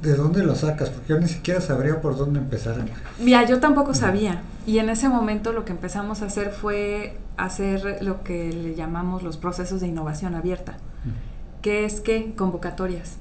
[0.00, 0.90] ¿De dónde lo sacas?
[0.90, 2.76] Porque yo ni siquiera sabría por dónde empezar.
[3.24, 4.42] Ya, yo tampoco sabía.
[4.64, 9.24] Y en ese momento lo que empezamos a hacer fue hacer lo que le llamamos
[9.24, 10.76] los procesos de innovación abierta,
[11.62, 13.16] que es que convocatorias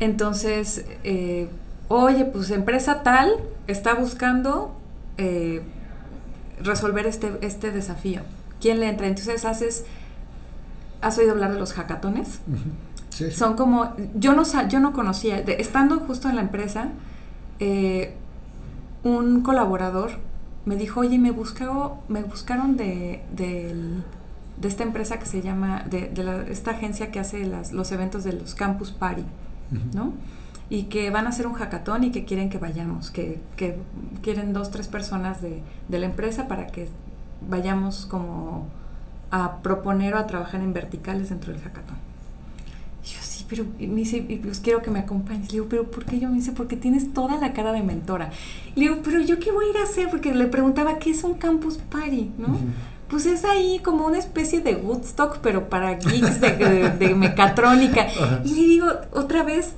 [0.00, 1.48] entonces, eh,
[1.88, 3.32] oye, pues empresa tal
[3.66, 4.76] está buscando
[5.16, 5.62] eh,
[6.62, 8.22] resolver este, este desafío.
[8.60, 9.06] ¿Quién le entra?
[9.06, 9.84] Entonces haces,
[11.00, 12.40] ¿has oído hablar de los hackatones?
[13.32, 16.90] Son como, yo no, yo no conocía, estando justo en la empresa,
[17.58, 18.14] eh,
[19.02, 20.12] un colaborador
[20.64, 23.74] me dijo, oye, me, buscó, me buscaron de, de
[24.66, 28.32] esta empresa que se llama, de, de esta agencia que hace las, los eventos de
[28.32, 29.24] los Campus Party,
[29.94, 30.12] ¿no?
[30.70, 33.76] Y que van a hacer un hackathon y que quieren que vayamos, que, que
[34.22, 36.88] quieren dos, tres personas de, de, la empresa para que
[37.48, 38.66] vayamos como
[39.30, 41.96] a proponer o a trabajar en verticales dentro del hackathon.
[43.04, 45.46] Y yo, sí, pero me dice, pues quiero que me acompañes.
[45.46, 46.28] Le digo, pero ¿por qué yo?
[46.28, 48.30] Me dice, porque tienes toda la cara de mentora.
[48.74, 50.10] Le digo, pero ¿yo qué voy a ir a hacer?
[50.10, 52.32] Porque le preguntaba, ¿qué es un campus party?
[52.36, 52.58] ¿No?
[53.08, 58.06] Pues es ahí como una especie de Woodstock, pero para geeks de, mecatrónica.
[58.44, 59.74] Y le digo, otra vez,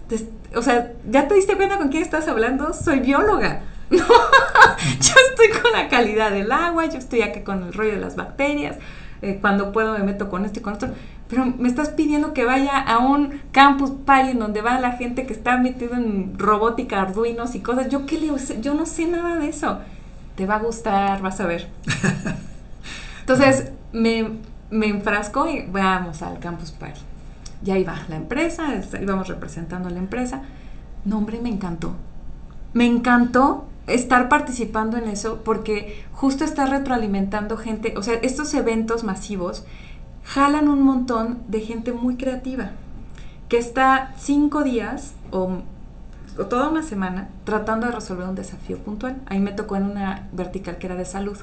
[0.54, 2.72] o sea, ¿ya te diste cuenta con quién estás hablando?
[2.72, 3.62] Soy bióloga.
[3.90, 8.14] yo estoy con la calidad del agua, yo estoy acá con el rollo de las
[8.14, 8.76] bacterias,
[9.22, 10.88] eh, cuando puedo me meto con esto y con esto,
[11.28, 15.26] pero me estás pidiendo que vaya a un campus party en donde va la gente
[15.26, 17.88] que está metido en robótica, arduinos y cosas.
[17.88, 19.78] Yo qué le yo no sé nada de eso.
[20.36, 21.68] Te va a gustar, vas a ver.
[23.30, 24.38] Entonces me,
[24.70, 27.00] me enfrasco y vamos al Campus Party.
[27.62, 28.66] Ya iba la empresa,
[29.00, 30.42] íbamos representando a la empresa.
[31.04, 31.94] No, hombre, me encantó.
[32.72, 39.04] Me encantó estar participando en eso porque justo está retroalimentando gente, o sea, estos eventos
[39.04, 39.64] masivos
[40.24, 42.72] jalan un montón de gente muy creativa
[43.48, 45.58] que está cinco días o,
[46.48, 49.20] toda una semana tratando de resolver un desafío puntual.
[49.26, 51.38] Ahí me tocó en una vertical que era de salud.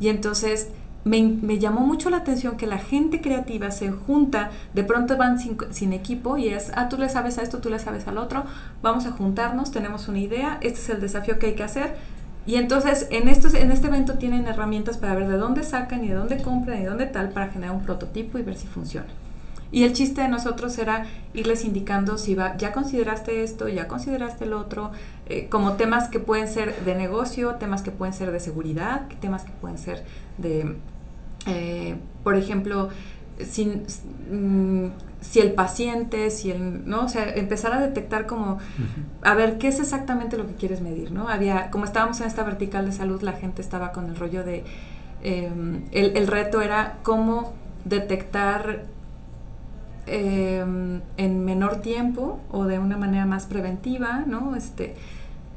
[0.00, 0.68] Y entonces
[1.04, 5.92] me, llamó mucho la atención que la gente creativa se junta, de pronto van sin,
[5.92, 8.44] equipo y es, ah, tú le sabes a esto, tú le sabes al otro,
[8.82, 11.96] vamos a juntarnos, tenemos una idea, este es el desafío que hay que hacer.
[12.44, 16.08] Y entonces en, estos, en este evento tienen herramientas para ver de dónde sacan y
[16.08, 19.06] de dónde compran y de dónde tal para generar un prototipo y ver si funciona.
[19.72, 24.44] Y el chiste de nosotros era irles indicando si va, ya consideraste esto, ya consideraste
[24.44, 24.92] el otro,
[25.26, 29.44] eh, como temas que pueden ser de negocio, temas que pueden ser de seguridad, temas
[29.44, 30.04] que pueden ser
[30.36, 30.76] de
[31.46, 32.88] eh, por ejemplo,
[33.44, 33.84] sin,
[34.30, 37.04] mm, si el paciente, si el, ¿no?
[37.04, 38.58] O sea, empezar a detectar como,
[39.22, 41.28] a ver, ¿qué es exactamente lo que quieres medir, ¿no?
[41.28, 44.64] Había, como estábamos en esta vertical de salud, la gente estaba con el rollo de,
[45.22, 48.84] em, el, el, reto era cómo detectar
[50.06, 54.56] em, en menor tiempo o de una manera más preventiva, ¿no?
[54.56, 54.96] Este,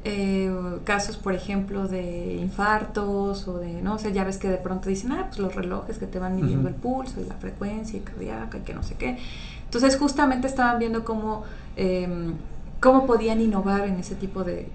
[0.08, 4.88] eh, casos, por ejemplo, de infartos o de, no sé, ya ves que de pronto
[4.88, 8.58] dicen, ah, pues los relojes que te van midiendo el pulso y la frecuencia cardíaca
[8.58, 9.18] y que no sé qué.
[9.64, 11.42] Entonces, justamente estaban viendo cómo,
[11.74, 12.34] em,
[12.78, 14.70] cómo podían innovar en ese tipo de,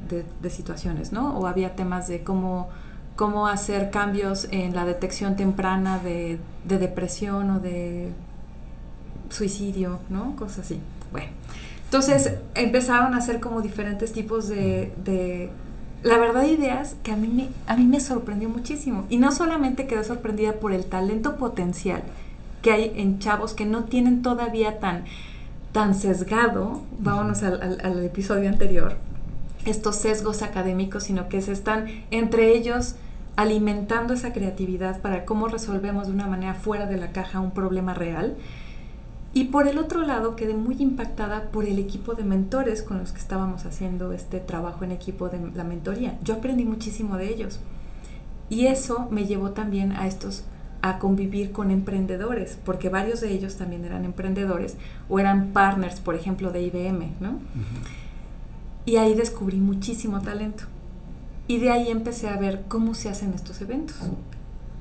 [0.49, 1.37] situaciones, ¿no?
[1.39, 2.67] O había temas de cómo,
[3.15, 8.11] cómo hacer cambios en la detección temprana de, de depresión o de
[9.29, 10.35] suicidio, ¿no?
[10.35, 10.81] Cosas así.
[11.13, 11.40] Bueno.
[11.91, 15.49] Entonces empezaron a hacer como diferentes tipos de,
[16.03, 19.05] la verdad ideas que a mí, me, a mí me sorprendió muchísimo.
[19.09, 22.01] Y no solamente quedé sorprendida por el talento potencial
[22.61, 25.03] que hay en chavos que no tienen todavía tan,
[25.73, 28.95] tan sesgado, vámonos al, al episodio anterior,
[29.65, 32.95] estos sesgos académicos, sino que se están entre ellos
[33.35, 37.93] alimentando esa creatividad para cómo resolvemos de una manera fuera de la caja un problema
[37.93, 38.37] real.
[39.33, 43.13] Y por el otro lado, quedé muy impactada por el equipo de mentores con los
[43.13, 46.19] que estábamos haciendo este trabajo en equipo de la mentoría.
[46.21, 47.59] Yo aprendí muchísimo de ellos.
[48.49, 50.43] Y eso me llevó también a estos
[50.81, 54.77] a convivir con emprendedores, porque varios de ellos también eran emprendedores
[55.09, 57.39] o eran partners, por ejemplo, de IBM, ¿no?
[58.85, 60.63] Y ahí descubrí muchísimo talento.
[61.47, 63.95] Y de ahí empecé a ver cómo se hacen estos eventos.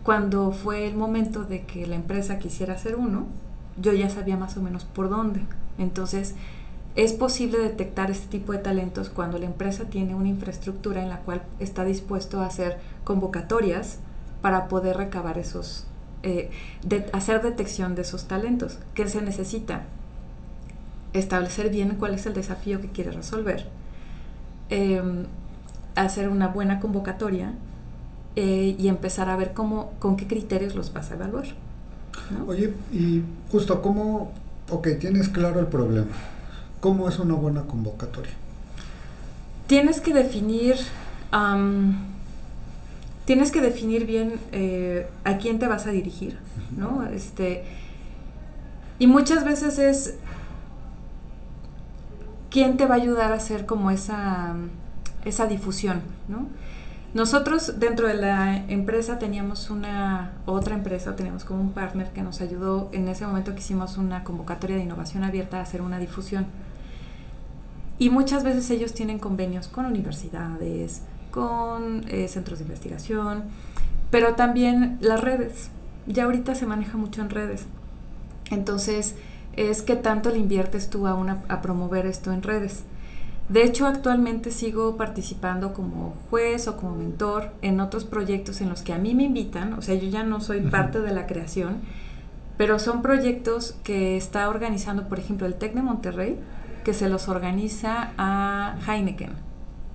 [0.03, 3.27] Cuando fue el momento de que la empresa quisiera hacer uno,
[3.81, 5.43] yo ya sabía más o menos por dónde.
[5.79, 6.35] Entonces,
[6.97, 11.21] es posible detectar este tipo de talentos cuando la empresa tiene una infraestructura en la
[11.21, 13.99] cual está dispuesto a hacer convocatorias
[14.43, 15.87] para poder recabar esos,
[16.23, 16.51] eh,
[16.83, 18.79] de, hacer detección de esos talentos.
[18.95, 19.85] ¿Qué se necesita?
[21.13, 23.69] Establecer bien cuál es el desafío que quiere resolver.
[24.69, 25.27] Em,
[25.95, 27.55] hacer una buena convocatoria
[28.37, 31.47] eh, y empezar a ver cómo, con qué criterios los vas a evaluar.
[32.47, 34.33] Oye, y justo cómo,
[34.71, 36.11] ok, tienes claro el problema.
[36.81, 38.33] ¿Cómo es una buena convocatoria?
[39.67, 40.77] Tienes que definir,
[43.25, 46.39] tienes que definir bien eh, a quién te vas a dirigir,
[46.77, 47.07] ¿no?
[47.07, 47.65] Este,
[48.99, 50.15] y muchas veces es
[52.51, 54.57] quién te va a ayudar a hacer como esa
[55.25, 56.47] esa difusión, ¿no?
[57.13, 62.41] Nosotros dentro de la empresa teníamos una otra empresa, teníamos como un partner que nos
[62.41, 66.47] ayudó en ese momento que hicimos una convocatoria de innovación abierta a hacer una difusión.
[67.99, 73.43] Y muchas veces ellos tienen convenios con universidades, con eh, centros de investigación,
[74.13, 75.71] pero también las redes.
[76.07, 77.67] Ya ahorita se maneja mucho en redes.
[78.51, 79.17] Entonces,
[79.57, 82.85] es que tanto le inviertes tú a, a promover esto en redes.
[83.51, 88.83] De hecho, actualmente sigo participando como juez o como mentor en otros proyectos en los
[88.83, 91.79] que a mí me invitan, o sea, yo ya no soy parte de la creación,
[92.57, 96.39] pero son proyectos que está organizando, por ejemplo, el TEC de Monterrey,
[96.85, 99.33] que se los organiza a Heineken,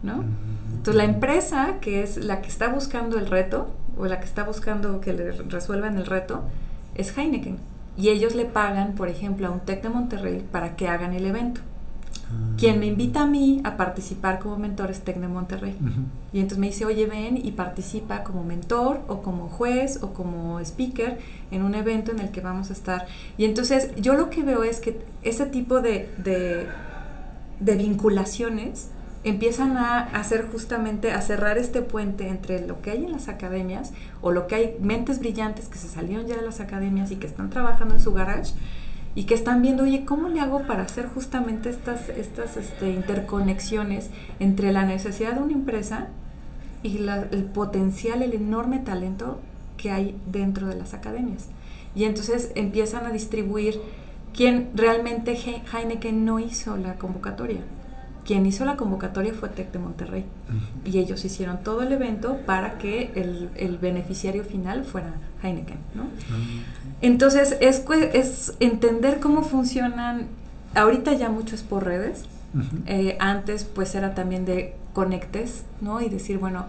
[0.03, 0.25] ¿no?
[0.71, 4.43] Entonces, la empresa que es la que está buscando el reto, o la que está
[4.43, 6.43] buscando que le resuelvan el reto,
[6.95, 7.57] es Heineken.
[7.95, 11.25] Y ellos le pagan, por ejemplo, a un TEC de Monterrey para que hagan el
[11.25, 11.61] evento.
[12.57, 15.75] Quien me invita a mí a participar como mentor es Tec de Monterrey.
[16.31, 20.59] Y entonces me dice, oye, ven y participa como mentor o como juez o como
[20.61, 21.19] speaker
[21.51, 23.07] en un evento en el que vamos a estar.
[23.37, 28.89] Y entonces yo lo que veo es que ese tipo de, de, vinculaciones
[29.23, 33.91] empiezan a hacer justamente, a cerrar este puente entre lo que hay en las academias
[34.21, 37.27] o lo que hay mentes brillantes que se salieron ya de las academias y que
[37.27, 38.53] están trabajando en su garage
[39.15, 44.09] y que están viendo, oye, ¿cómo le hago para hacer justamente estas, estas este, interconexiones
[44.39, 46.09] entre la necesidad de una empresa
[46.83, 49.39] y el potencial, el enorme talento
[49.77, 51.47] que hay dentro de las academias?
[51.95, 53.79] Y entonces empiezan a distribuir
[54.33, 55.37] quién realmente
[55.71, 57.61] Heineken no hizo la convocatoria.
[58.25, 60.25] Quien hizo la convocatoria fue TEC de Monterrey.
[60.83, 65.77] Y ellos hicieron todo el evento para que el, el beneficiario final fuera Heineken.
[65.93, 66.03] ¿no?
[66.03, 67.83] Ah, entonces, es,
[68.13, 70.27] es entender cómo funcionan,
[70.73, 72.25] ahorita ya mucho es por redes,
[72.85, 76.01] eh, antes pues era también de conectes, ¿no?
[76.01, 76.67] Y decir, bueno,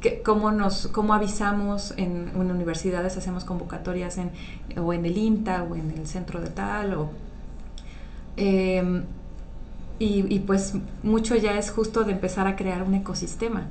[0.00, 4.30] que, cómo, nos, cómo avisamos en, universidades, hacemos convocatorias en,
[4.76, 7.10] o en el INTA o en el centro de tal, o...
[8.36, 9.04] Em,
[9.98, 13.66] y, y pues mucho ya es justo de empezar a crear un ecosistema.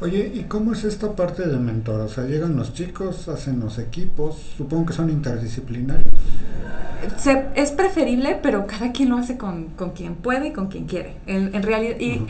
[0.00, 2.00] Oye, ¿y cómo es esta parte de mentor?
[2.00, 6.04] O sea, llegan los chicos, hacen los equipos, supongo que son interdisciplinarios.
[7.54, 11.16] es preferible, pero cada quien lo hace con, quien puede y con quien quiere.
[11.26, 12.26] En, realidad, y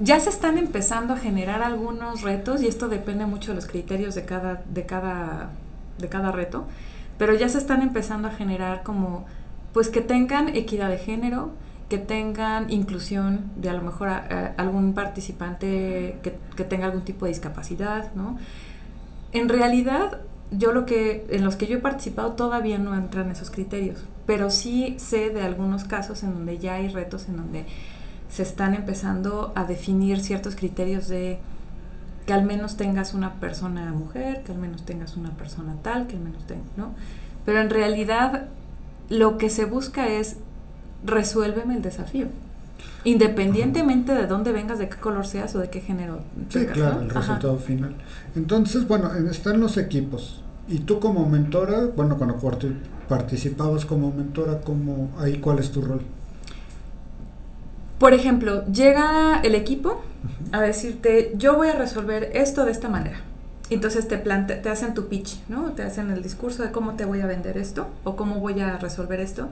[0.00, 4.14] ya se están empezando a generar algunos retos, y esto depende mucho de los criterios
[4.14, 5.50] de cada, de cada,
[5.98, 6.66] de cada reto,
[7.16, 9.24] pero ya se están empezando a generar como,
[9.72, 11.52] pues que tengan equidad de género,
[11.88, 14.08] que tengan inclusión de a lo mejor
[14.56, 18.38] algún participante que, tenga algún tipo de discapacidad, ¿no?
[19.32, 20.20] En realidad,
[20.50, 24.50] yo lo que, en los que yo he participado todavía no entran esos criterios, pero
[24.50, 27.64] sí sé de algunos casos en donde ya hay retos en donde
[28.28, 31.38] se están empezando a definir ciertos criterios de
[32.26, 36.16] que al menos tengas una persona mujer, que al menos tengas una persona tal, que
[36.16, 36.92] al menos tengas, ¿no?
[37.46, 38.48] Pero en realidad
[39.08, 40.36] lo que se busca es
[41.04, 42.26] resuélveme el desafío.
[43.04, 46.20] Independientemente de dónde vengas, de qué color seas o de qué género.
[46.48, 47.94] Sí, claro, el resultado final.
[48.34, 50.42] Entonces, bueno, están los equipos.
[50.68, 52.38] Y tú como mentora, bueno, cuando
[53.08, 56.02] participabas como mentora, ¿cómo, ahí cuál es tu rol?
[57.98, 60.02] Por ejemplo, llega el equipo
[60.52, 63.20] a decirte, yo voy a resolver esto de esta manera.
[63.70, 65.72] Entonces te, te hacen tu pitch, ¿no?
[65.72, 68.78] Te hacen el discurso de cómo te voy a vender esto o cómo voy a
[68.78, 69.48] resolver esto.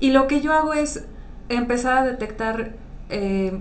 [0.00, 1.04] Y lo que yo hago es
[1.48, 2.72] empezar a detectar,
[3.10, 3.58] eh,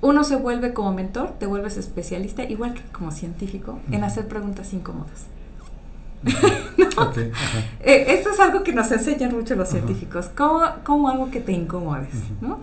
[0.00, 4.72] uno se vuelve como mentor, te vuelves especialista, igual que como científico, en hacer preguntas
[4.72, 5.26] incómodas.
[7.80, 11.52] Eh, esto es algo que nos enseñan mucho los científicos, ¿Cómo, ¿Cómo, algo que te
[11.52, 12.10] incomodes,
[12.42, 12.60] ¿no?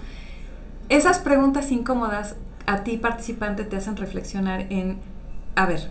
[0.89, 2.35] Esas preguntas incómodas
[2.67, 4.99] a ti participante te hacen reflexionar en,
[5.55, 5.89] a ver,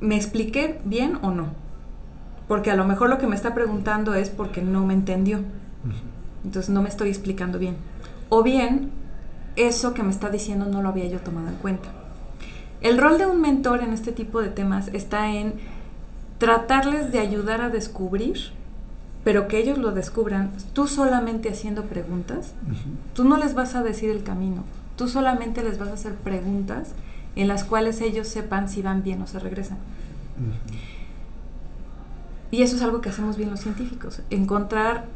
[0.00, 1.48] ¿me expliqué bien o no?
[2.48, 5.40] Porque a lo mejor lo que me está preguntando es porque no me entendió.
[6.44, 7.76] Entonces no me estoy explicando bien.
[8.28, 8.90] O bien,
[9.56, 11.88] eso que me está diciendo no lo había yo tomado en cuenta.
[12.80, 15.54] El rol de un mentor en este tipo de temas está en
[16.38, 18.36] tratarles de ayudar a descubrir,
[19.22, 22.54] pero que ellos lo descubran, tú solamente haciendo preguntas,
[23.14, 24.64] tú no les vas a decir el camino,
[24.96, 26.88] tú solamente les vas a hacer preguntas
[27.36, 29.78] en las cuales ellos sepan si van bien o se regresan.
[32.52, 35.06] Y eso es algo que hacemos bien los científicos, encontrar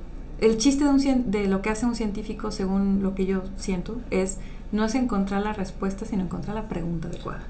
[0.41, 4.01] el chiste de, un, de lo que hace un científico, según lo que yo siento,
[4.11, 4.39] es
[4.73, 7.45] no es encontrar la respuesta, sino encontrar la pregunta adecuada.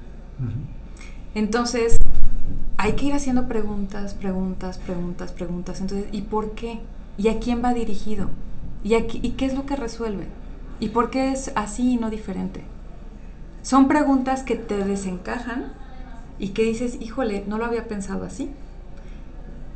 [1.35, 1.95] Entonces,
[2.75, 5.79] hay que ir haciendo preguntas, preguntas, preguntas, preguntas.
[5.79, 6.81] Entonces, ¿y por qué?
[7.17, 8.29] ¿Y a quién va dirigido?
[8.83, 10.27] ¿Y, ¿Y qué es lo que resuelve?
[10.81, 12.65] ¿Y por qué es así y no diferente?
[13.61, 15.71] Son preguntas que te desencajan
[16.39, 18.51] y que dices, híjole, no lo había pensado así.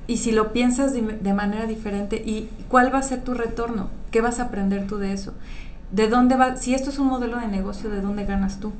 [0.07, 3.89] Y si lo piensas de, de, manera diferente, ¿y cuál va a ser tu retorno?
[4.11, 5.33] ¿Qué vas a aprender tú de eso?
[5.91, 6.57] ¿De dónde va?
[6.57, 8.73] Si esto es un modelo de negocio, ¿de dónde ganas tú?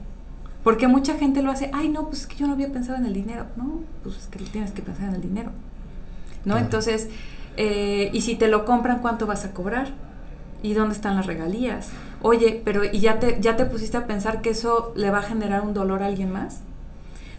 [0.63, 3.05] Porque mucha gente lo hace, ay, no, pues es que yo no había pensado en
[3.05, 3.45] el dinero.
[3.55, 5.51] No, pues es que tienes que pensar en el dinero.
[6.45, 6.57] ¿No?
[6.57, 7.09] Entonces,
[7.57, 9.89] eh, y si te lo compran, ¿cuánto vas a cobrar?
[10.63, 11.89] ¿Y dónde están las regalías?
[12.21, 15.23] Oye, pero ¿y ya te, ya te pusiste a pensar que eso le va a
[15.23, 16.61] generar un dolor a alguien más?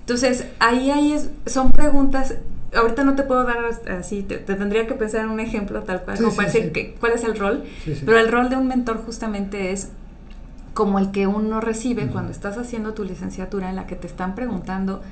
[0.00, 2.34] Entonces, ahí, ahí es, son preguntas,
[2.74, 3.58] ahorita no te puedo dar
[3.90, 7.38] así, te, tendría que pensar en un ejemplo tal cual, como Que, cuál es el
[7.38, 7.64] rol,
[8.04, 9.90] pero el rol de un mentor justamente es
[10.74, 14.34] como el que uno recibe cuando estás haciendo tu licenciatura en la que te están
[14.34, 15.02] preguntando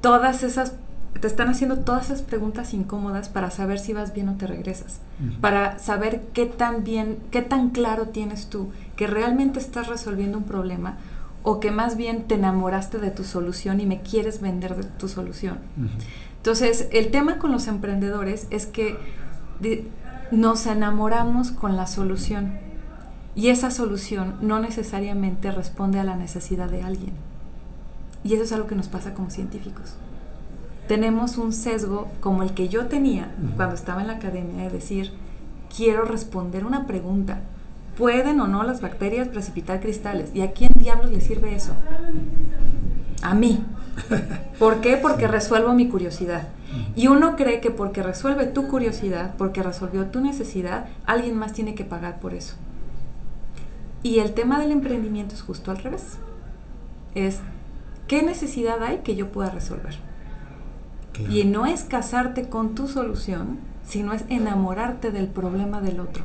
[0.00, 0.74] todas esas
[1.20, 5.00] te están haciendo todas esas preguntas incómodas para saber si vas bien o te regresas,
[5.40, 10.44] para saber qué tan bien, qué tan claro tienes tú que realmente estás resolviendo un
[10.44, 10.96] problema
[11.42, 15.08] o que más bien te enamoraste de tu solución y me quieres vender de tu
[15.08, 15.58] solución.
[16.38, 18.96] Entonces, el tema con los emprendedores es que
[20.30, 22.58] nos enamoramos con la solución
[23.34, 27.12] y esa solución no necesariamente responde a la necesidad de alguien.
[28.24, 29.94] Y eso es algo que nos pasa como científicos.
[30.88, 35.12] Tenemos un sesgo como el que yo tenía cuando estaba en la academia de decir,
[35.74, 37.42] quiero responder una pregunta.
[37.96, 40.30] ¿Pueden o no las bacterias precipitar cristales?
[40.34, 41.74] ¿Y a quién diablos le sirve eso?
[43.22, 43.64] A mí.
[44.58, 44.96] ¿Por qué?
[44.96, 46.48] Porque resuelvo mi curiosidad.
[46.94, 51.74] Y uno cree que porque resuelve tu curiosidad, porque resolvió tu necesidad, alguien más tiene
[51.74, 52.54] que pagar por eso.
[54.02, 56.18] Y el tema del emprendimiento es justo al revés.
[57.14, 57.40] Es,
[58.06, 59.96] ¿qué necesidad hay que yo pueda resolver?
[61.28, 66.22] Y no es casarte con tu solución, sino es enamorarte del problema del otro.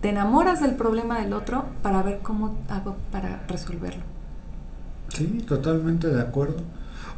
[0.00, 4.13] Te enamoras del problema del otro para ver cómo hago para resolverlo.
[5.14, 6.56] Sí, totalmente de acuerdo.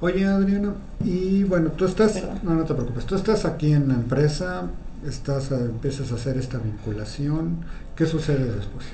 [0.01, 3.95] Oye, Adriana, y bueno, tú estás, no, no te preocupes, tú estás aquí en la
[3.95, 4.71] empresa,
[5.07, 8.87] estás, empiezas a hacer esta vinculación, ¿qué sucede después?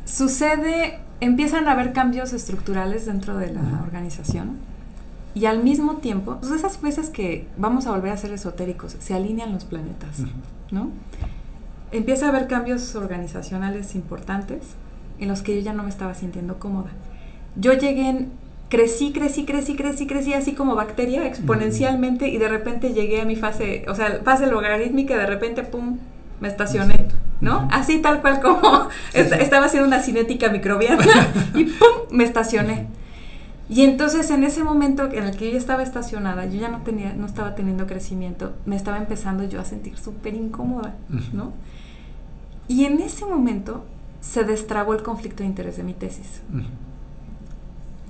[0.05, 4.59] Sucede, empiezan a haber cambios estructurales dentro de la organización
[5.35, 9.15] y al mismo tiempo, pues esas veces que vamos a volver a ser esotéricos, se
[9.15, 10.21] alinean los planetas,
[10.71, 10.91] ¿no?
[11.93, 14.59] Empieza a haber cambios organizacionales importantes
[15.19, 16.91] en los que yo ya no me estaba sintiendo cómoda.
[17.57, 18.33] Yo llegué en,
[18.69, 23.37] crecí, crecí, crecí, crecí, crecí así como bacteria exponencialmente y de repente llegué a mi
[23.37, 25.99] fase, o sea, fase logarítmica, de repente, pum,
[26.41, 27.09] me estacioné.
[27.41, 27.69] ¿no?
[27.71, 31.05] Así tal cual como estaba haciendo una cinética microbiana
[31.55, 31.89] y ¡pum!
[32.11, 32.87] me estacioné.
[33.71, 37.13] Y entonces en ese momento en el que yo estaba estacionada, yo ya no tenía,
[37.13, 40.95] no estaba teniendo crecimiento, me estaba empezando yo a sentir súper incómoda,
[41.35, 41.53] ¿no?
[42.69, 43.85] Y en ese momento
[44.21, 46.43] se destrabó el conflicto de interés de mi tesis.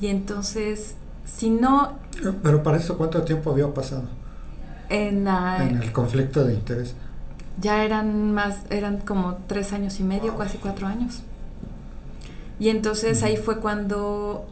[0.00, 1.98] Y entonces, si no...
[2.42, 4.04] Pero para eso, ¿cuánto tiempo había pasado?
[4.88, 6.94] En, en el conflicto de interés.
[7.60, 11.22] Ya eran más, eran como tres años y medio, casi cuatro años.
[12.60, 14.46] Y entonces ahí fue cuando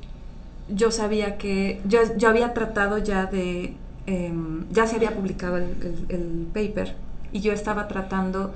[0.69, 3.77] yo sabía que yo, yo había tratado ya de,
[4.07, 6.95] em, ya se había publicado el, paper
[7.33, 8.55] y yo estaba tratando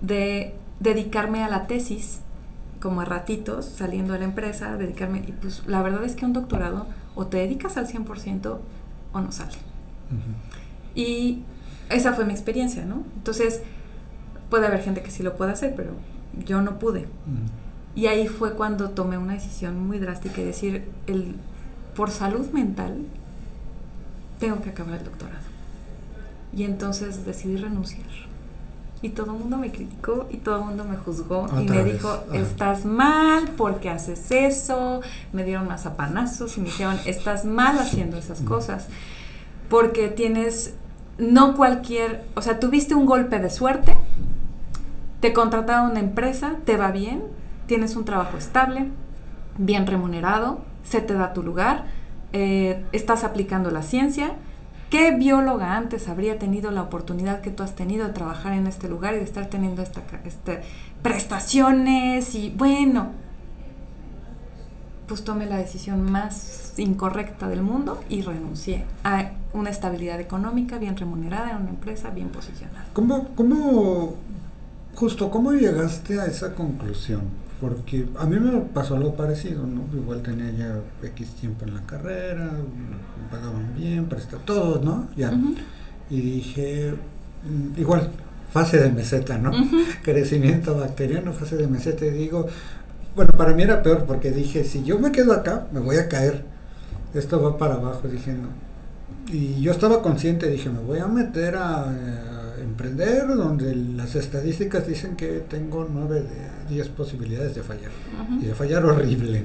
[0.00, 2.20] de dedicarme a la tesis
[2.80, 6.32] como a ratitos saliendo de la empresa, dedicarme, y pues la verdad es que un
[6.32, 8.58] doctorado o te dedicas al 100%
[9.12, 9.56] o no sale.
[10.94, 11.42] Y
[11.90, 13.02] esa fue mi experiencia, ¿no?
[13.16, 13.62] Entonces,
[14.50, 15.92] puede haber gente que sí lo puede hacer, pero
[16.46, 17.06] yo no pude.
[17.94, 21.34] Y ahí fue cuando tomé una decisión muy drástica y decir, el,
[21.96, 23.06] por salud mental,
[24.38, 25.48] tengo que acabar el doctorado.
[26.52, 28.06] Y entonces decidí renunciar.
[29.00, 32.24] Y todo el mundo me criticó y todo el mundo me juzgó y me dijo,
[32.32, 35.02] estás mal porque haces eso.
[35.32, 38.88] Me dieron más apanazos y me dijeron, estás mal haciendo esas cosas.
[39.68, 40.74] Porque tienes,
[41.16, 43.96] no cualquier, o sea, tuviste un golpe de suerte,
[45.20, 47.22] te contrataron una empresa, te va bien,
[47.66, 48.88] tienes un trabajo estable,
[49.58, 51.84] bien remunerado, se te da tu lugar,
[52.32, 54.32] eh, estás aplicando la ciencia.
[54.90, 58.88] ¿Qué bióloga antes habría tenido la oportunidad que tú has tenido de trabajar en este
[58.88, 60.62] lugar y de estar teniendo esta, este,
[61.02, 62.34] prestaciones?
[62.34, 63.08] Y bueno,
[65.06, 70.96] pues tomé la decisión más incorrecta del mundo y renuncié a una estabilidad económica bien
[70.96, 72.86] remunerada en una empresa bien posicionada.
[72.94, 74.14] ¿Cómo, cómo
[74.94, 77.47] justo, cómo llegaste a esa conclusión?
[77.60, 79.82] Porque a mí me pasó algo parecido, ¿no?
[79.96, 85.08] Igual tenía ya X tiempo en la carrera, me pagaban bien, presta todo, ¿no?
[85.16, 85.32] Ya.
[86.08, 86.94] Y dije,
[87.44, 88.10] mm, igual,
[88.52, 89.50] fase de meseta, ¿no?
[90.02, 92.06] Crecimiento bacteriano, fase de meseta.
[92.06, 92.46] Y digo,
[93.16, 96.08] bueno, para mí era peor porque dije, si yo me quedo acá, me voy a
[96.08, 96.44] caer.
[97.14, 98.48] Esto va para abajo, dije, no.
[99.32, 101.92] Y yo estaba consciente, dije, me voy a meter a...
[102.68, 107.90] Emprender, donde las estadísticas dicen que tengo 9 de 10 posibilidades de fallar.
[108.40, 109.44] Y de fallar horrible,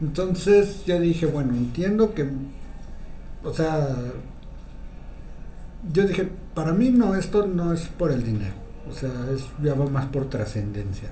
[0.00, 2.28] Entonces yo dije, bueno, entiendo que,
[3.44, 3.96] o sea,
[5.92, 8.54] yo dije, para mí no, esto no es por el dinero,
[8.90, 11.08] o sea, es, ya va más por trascendencia.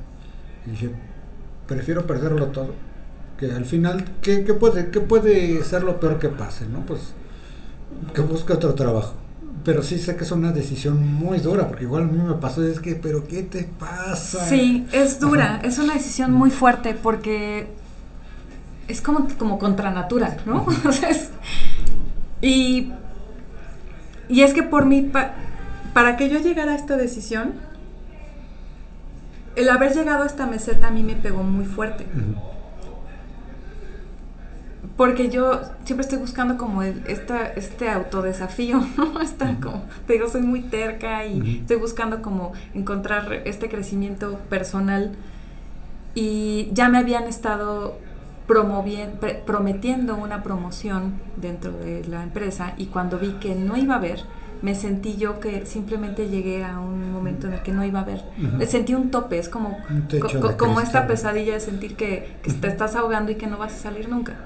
[0.67, 0.91] Y dije,
[1.67, 2.75] prefiero perderlo todo,
[3.39, 6.67] que al final, ¿qué, puede, ¿qué puede ser lo peor que pase?
[6.67, 6.85] ¿no?
[6.85, 7.15] Pues
[8.13, 9.24] que busque otro trabajo
[9.65, 12.63] pero sí sé que es una decisión muy dura, porque igual a mí me pasó,
[12.67, 14.45] es que, pero ¿qué te pasa?
[14.45, 17.67] Sí, es dura, es una decisión muy fuerte porque
[18.89, 20.67] es como, como contra natura, ¿no?
[22.43, 22.93] y,
[24.29, 25.11] y es que por mí,
[25.93, 27.55] para que yo llegara a esta decisión,
[29.57, 32.07] el haber llegado a esta meseta a mí me pegó muy fuerte
[34.97, 39.21] porque yo siempre estoy buscando como esta, este autodesafío, ¿no?
[39.21, 45.13] Está como, te digo, soy muy terca y estoy buscando como encontrar este crecimiento personal.
[46.15, 47.99] Y ya me habían estado
[48.47, 53.99] promoviendo, prometiendo una promoción dentro de la empresa y cuando vi que no iba a
[53.99, 54.23] haber,
[54.63, 58.03] me sentí yo que simplemente llegué a un momento en el que no iba a
[58.03, 58.23] haber.
[58.39, 59.77] Me sentí un tope, es como,
[60.57, 63.77] como esta pesadilla de sentir que, que te estás ahogando y que no vas a
[63.77, 64.37] salir nunca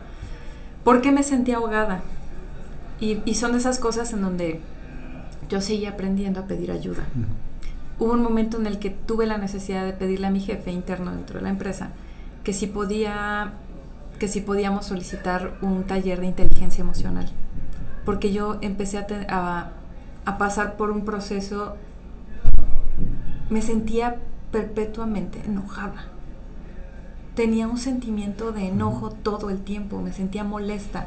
[0.89, 2.01] porque me sentía ahogada.
[2.99, 4.63] Y, son de esas cosas en donde
[5.51, 7.03] yo seguía aprendiendo a pedir ayuda.
[7.99, 11.11] Hubo un momento en el que tuve la necesidad de pedirle a mi jefe interno
[11.11, 11.91] dentro de la empresa
[12.43, 13.53] que si podía
[14.19, 17.29] que si podíamos solicitar un taller de inteligencia emocional.
[18.07, 18.97] Porque yo empecé
[19.29, 19.73] a,
[20.25, 21.77] a pasar por un proceso,
[23.51, 24.17] me sentía
[24.51, 26.07] perpetuamente enojada
[27.39, 31.07] tenía un sentimiento de enojo todo el tiempo, me sentía molesta.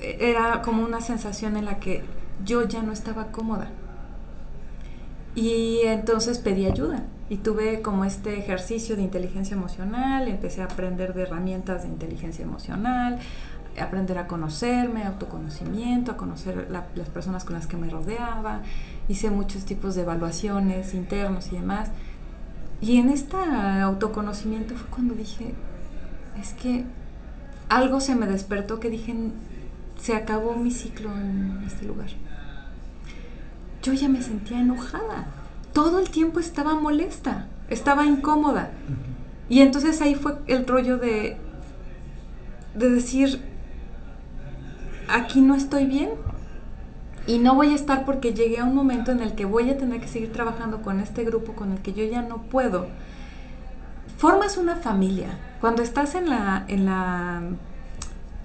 [0.00, 2.04] E, era como una sensación en la que
[2.44, 3.70] yo ya no estaba cómoda.
[5.34, 11.14] Y entonces pedí ayuda y tuve como este ejercicio de inteligencia emocional, empecé a aprender
[11.14, 13.18] de herramientas de inteligencia emocional,
[13.80, 18.60] aprender a conocerme, autoconocimiento, a conocer las personas con las que me rodeaba,
[19.08, 21.90] hice muchos tipos de evaluaciones internos y demás.
[22.82, 25.54] Y en este autoconocimiento fue cuando dije,
[26.40, 26.84] es que
[27.68, 29.14] algo se me despertó que dije,
[30.00, 32.08] se acabó mi ciclo en este lugar.
[33.84, 35.26] Yo ya me sentía enojada.
[35.72, 38.72] Todo el tiempo estaba molesta, estaba incómoda.
[39.48, 41.36] Y entonces ahí fue el rollo de,
[42.74, 43.40] de decir,
[45.08, 46.10] aquí no estoy bien,
[47.26, 49.78] y no voy a estar porque llegué a un momento en el que voy a
[49.78, 52.86] tener que seguir trabajando con este grupo con el que yo ya no puedo.
[54.16, 55.38] Formas una familia.
[55.60, 57.42] Cuando estás en la, en la,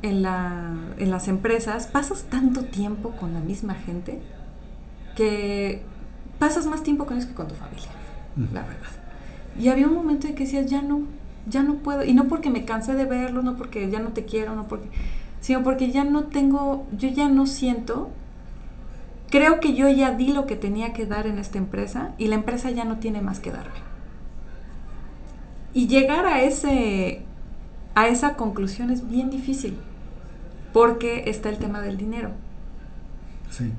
[0.01, 4.21] en la, en las empresas, pasas tanto tiempo con la misma gente
[5.15, 5.81] que
[6.37, 7.89] pasas más tiempo con ellos que con tu familia,
[8.53, 8.89] la verdad.
[9.59, 11.01] Y había un momento en que decías, ya no,
[11.47, 14.25] ya no puedo, y no porque me cansé de verlo, no porque ya no te
[14.25, 14.89] quiero, no porque,
[15.39, 18.11] sino porque ya no tengo, yo ya no siento,
[19.29, 22.35] creo que yo ya di lo que tenía que dar en esta empresa y la
[22.35, 23.79] empresa ya no tiene más que darme.
[25.73, 27.23] Y llegar a ese
[27.97, 29.75] a esa conclusión es bien difícil
[30.71, 32.29] porque está el tema del dinero.
[33.49, 33.71] Sí.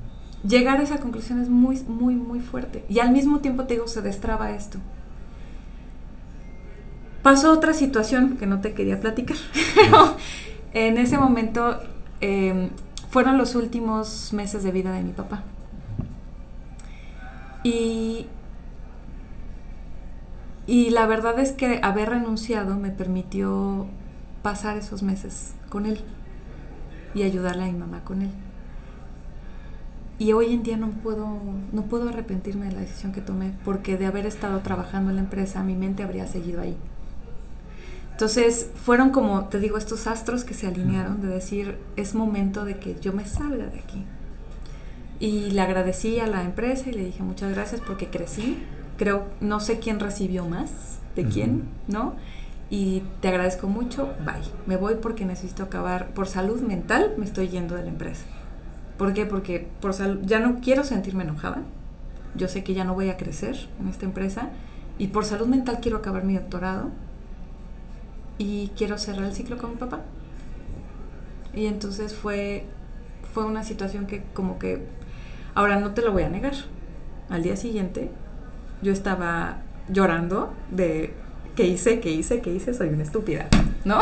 [0.42, 2.84] Llegar a esa conclusión es muy, muy, muy fuerte.
[2.88, 4.78] Y al mismo tiempo te digo, se destraba esto.
[7.22, 9.36] Pasó otra situación que no te quería platicar,
[9.76, 10.16] pero
[10.72, 11.78] en ese momento
[12.20, 12.70] em,
[13.08, 15.42] fueron los últimos meses de vida de mi papá.
[17.64, 18.26] Y,
[20.66, 23.86] y la verdad es que haber renunciado me permitió
[24.42, 26.00] pasar esos meses con él
[27.14, 28.30] y ayudarle a mi mamá con él.
[30.18, 31.38] Y hoy en día no puedo,
[31.72, 35.22] no puedo arrepentirme de la decisión que tomé, porque de haber estado trabajando en la
[35.22, 36.76] empresa, mi mente habría seguido ahí.
[38.18, 42.76] Entonces fueron como, te digo, estos astros que se alinearon de decir, es momento de
[42.76, 44.04] que yo me salga de aquí.
[45.20, 48.58] Y le agradecí a la empresa y le dije muchas gracias porque crecí.
[48.96, 52.16] Creo, no sé quién recibió más, de quién, ¿no?
[52.70, 54.42] y te agradezco mucho, bye.
[54.66, 58.24] Me voy porque necesito acabar, por salud mental me estoy yendo de la empresa.
[58.96, 59.26] ¿Por qué?
[59.26, 59.94] Porque por
[60.26, 61.62] ya no quiero sentirme enojada,
[62.34, 64.50] yo sé que ya no voy a crecer en esta empresa
[64.98, 66.90] y por salud mental quiero acabar mi doctorado
[68.38, 70.00] y quiero cerrar el ciclo con mi papá.
[71.54, 72.64] Y entonces fue,
[73.34, 74.86] fue una situación que como que,
[75.54, 76.54] ahora no te lo voy a negar,
[77.28, 78.10] al día siguiente
[78.80, 79.58] yo estaba
[79.88, 81.12] llorando de
[81.56, 81.98] ¿qué hice?
[81.98, 82.40] ¿Qué hice?
[82.40, 82.72] ¿Qué hice?
[82.72, 83.48] Soy una estúpida,
[83.84, 84.00] ¿no?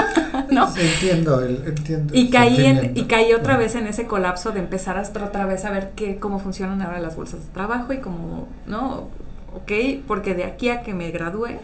[0.50, 0.68] ¿No?
[0.76, 2.12] entiendo, entiendo.
[2.12, 5.70] Y caí, y caí otra vez en ese colapso de empezar hasta otra vez a
[5.70, 9.08] ver qué, cómo funcionan ahora las bolsas de trabajo y cómo, ¿no?
[9.54, 9.72] Ok,
[10.06, 11.58] porque de aquí a que me gradúe,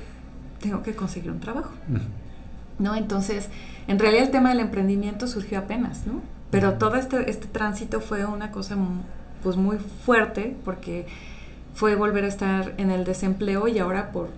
[0.62, 1.72] tengo que conseguir un trabajo.
[2.78, 2.94] ¿No?
[2.94, 3.48] Entonces,
[3.86, 6.22] en realidad el tema del emprendimiento surgió apenas, ¿no?
[6.50, 8.76] Pero todo este, este tránsito fue una cosa
[9.42, 11.06] pues muy fuerte porque
[11.74, 14.30] fue volver a estar en el desempleo y ahora por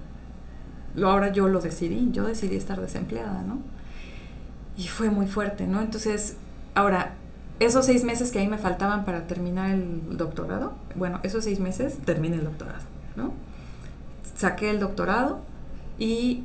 [1.03, 3.59] ahora yo lo decidí, yo decidí estar desempleada, ¿no?
[4.77, 5.81] Y fue muy fuerte, ¿no?
[5.81, 6.37] Entonces,
[6.75, 7.15] ahora,
[7.61, 11.99] esos seis meses que ahí me faltaban para terminar el doctorado, bueno, esos seis meses
[12.05, 12.85] terminé el doctorado,
[13.17, 13.33] ¿no?
[14.37, 15.41] Saqué el doctorado
[15.99, 16.45] y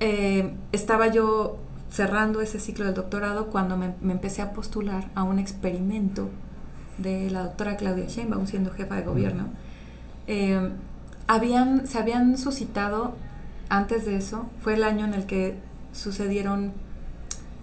[0.00, 1.58] eh, estaba yo
[1.90, 6.28] cerrando ese ciclo del doctorado cuando me, empecé a postular a un experimento
[6.98, 9.48] de la doctora Claudia Sheinbaum siendo jefa de gobierno.
[10.26, 10.70] Eh,
[11.26, 13.14] habían, se habían suscitado
[13.68, 15.56] antes de eso, fue el año en el que
[15.92, 16.72] sucedieron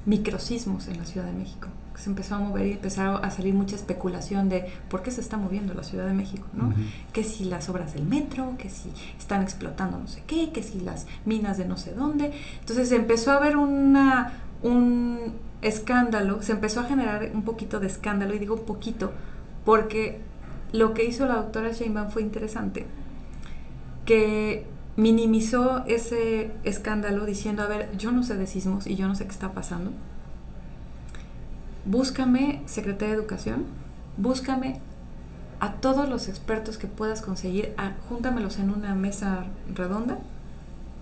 [0.06, 1.68] microsismos en la Ciudad de México.
[1.96, 5.38] Se empezó a mover y empezaron a salir mucha especulación de por qué se está
[5.38, 6.74] moviendo la Ciudad de México, ¿no?
[7.14, 10.82] Que si las obras del metro, que si están explotando no sé qué, que si
[10.82, 12.34] las minas de no sé dónde.
[12.60, 18.36] Entonces empezó a haber una, un escándalo, se empezó a generar un poquito de escándalo,
[18.36, 19.12] y digo poquito,
[19.64, 20.20] porque
[20.74, 22.86] lo que hizo la doctora Sheinbaum fue interesante,
[24.06, 24.68] que
[24.98, 29.26] minimizó ese escándalo diciendo, a ver, yo no sé de sismos y yo no sé
[29.26, 29.92] qué está pasando.
[31.86, 33.66] Búscame, Secretaría de Educación,
[34.18, 34.80] búscame
[35.60, 37.76] a todos los expertos que puedas conseguir,
[38.10, 40.18] júntamelos en una mesa redonda,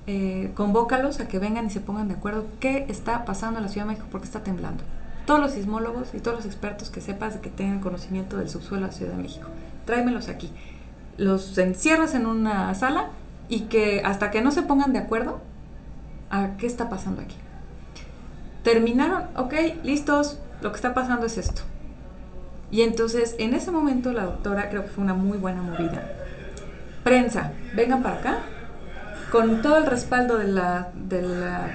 [0.06, 3.70] eh, convócalos a que vengan y se pongan de acuerdo qué está pasando en la
[3.70, 4.84] Ciudad de México, porque está temblando.
[5.26, 8.92] Todos los sismólogos y todos los expertos que sepas que tengan conocimiento del subsuelo de
[8.92, 9.48] la Ciudad de México,
[9.86, 10.52] tráemelos aquí.
[11.18, 13.08] Los encierras en una sala
[13.54, 15.40] y que hasta que no se pongan de acuerdo
[16.32, 17.36] a qué está pasando aquí.
[18.64, 21.62] Terminaron, ok, listos, lo que está pasando es esto.
[22.72, 26.10] Y entonces en ese momento la doctora creo que fue una muy buena movida.
[27.04, 28.38] Prensa, vengan para acá.
[29.32, 30.46] Con todo el respaldo de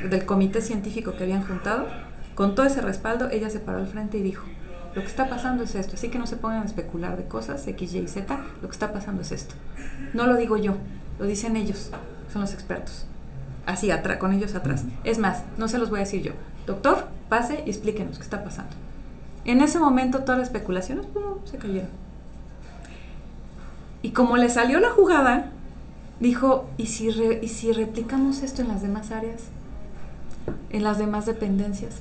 [0.08, 1.86] del comité científico que habían juntado,
[2.34, 4.44] con todo ese respaldo, ella se paró al frente y dijo,
[4.96, 7.64] lo que está pasando es esto, así que no se pongan a especular de cosas,
[7.68, 9.54] X, Y, Z, lo que está pasando es esto.
[10.12, 10.76] No lo digo yo,
[11.18, 11.90] lo dicen ellos,
[12.32, 13.06] son los expertos.
[13.66, 14.84] Así, con ellos atrás.
[15.04, 16.32] Es más, no se los voy a decir yo.
[16.66, 18.70] Doctor, pase y explíquenos qué está pasando.
[19.44, 21.06] En ese momento todas las especulaciones
[21.44, 21.90] se cayeron.
[24.02, 25.50] Y como le salió la jugada,
[26.20, 29.44] dijo, ¿y si, ¿y si replicamos esto en las demás áreas?
[30.70, 31.96] En las demás dependencias.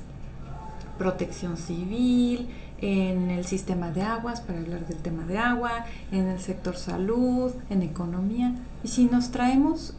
[0.96, 2.48] Protección civil,
[2.80, 7.52] en el sistema de aguas, para hablar del tema de agua, en el sector salud,
[7.70, 8.54] en economía.
[8.84, 9.94] Y si nos traemos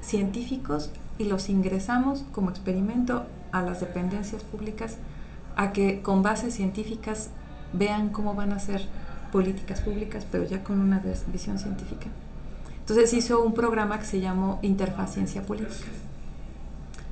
[0.00, 4.96] científicos y los ingresamos como experimento a las dependencias públicas,
[5.56, 7.30] a que con bases científicas
[7.72, 8.86] vean cómo van a ser
[9.30, 11.02] políticas públicas, pero ya con una
[11.32, 12.06] visión científica.
[12.80, 15.86] Entonces hizo un programa que se llamó Interfaz Ciencia Política.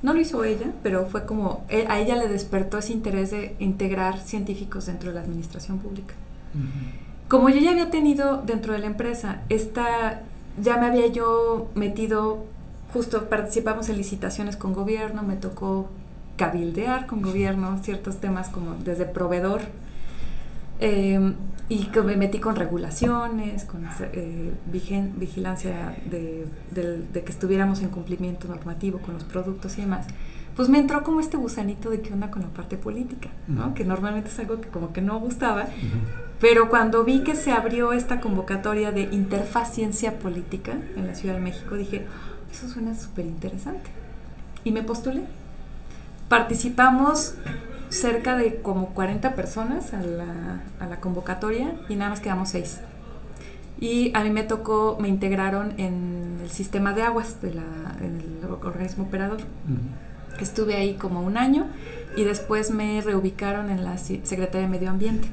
[0.01, 3.55] No lo hizo ella, pero fue como, e, a ella le despertó ese interés de
[3.59, 6.15] integrar científicos dentro de la administración pública.
[7.27, 10.23] Como yo ya había tenido dentro de la empresa, esta,
[10.61, 12.45] ya me había yo metido,
[12.93, 15.87] justo participamos en licitaciones con gobierno, me tocó
[16.35, 19.61] cabildear con gobierno ciertos temas como desde proveedor
[20.81, 21.35] Em,
[21.69, 26.47] y que me metí con regulaciones, con eh, vigilancia de,
[27.13, 30.07] que estuviéramos en cumplimiento normativo con los productos y demás,
[30.55, 33.73] pues me entró como este gusanito de qué onda con la parte política, ¿no?
[33.73, 35.67] que normalmente es algo que como que no gustaba,
[36.41, 41.35] pero cuando vi que se abrió esta convocatoria de interfaz ciencia política en la Ciudad
[41.35, 42.05] de México, dije,
[42.51, 43.89] eso suena súper interesante.
[44.65, 45.23] Y me postulé.
[46.27, 47.35] Participamos
[47.91, 52.79] cerca de como 40 personas a la, a la convocatoria y nada más quedamos 6.
[53.79, 57.59] Y a mí me tocó, me integraron en el sistema de aguas del
[58.63, 59.39] organismo operador.
[60.39, 61.65] Estuve ahí como un año
[62.15, 65.27] y después me reubicaron en la Secretaría de Medio Ambiente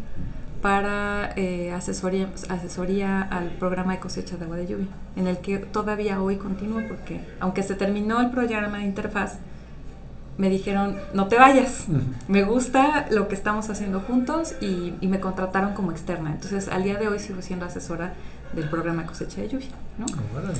[0.63, 5.59] para eh, asesoría, asesoría al programa de cosecha de agua de lluvia, en el que
[5.59, 9.39] todavía hoy continúo porque aunque se terminó el programa de interfaz,
[10.39, 11.87] me dijeron, no te vayas,
[12.29, 16.31] me gusta lo que estamos haciendo juntos y, me contrataron como externa.
[16.31, 18.15] Entonces, al día de hoy sigo siendo asesora
[18.53, 19.69] del programa Cosecha de Lluvia.
[19.99, 20.07] ¿no?
[20.37, 20.53] Ah,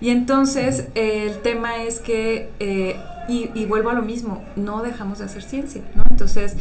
[0.00, 2.96] y entonces, el tema es que, eh,
[3.28, 5.82] y, y, vuelvo a lo mismo, no dejamos de hacer ciencia.
[5.94, 6.02] ¿no?
[6.08, 6.56] Entonces,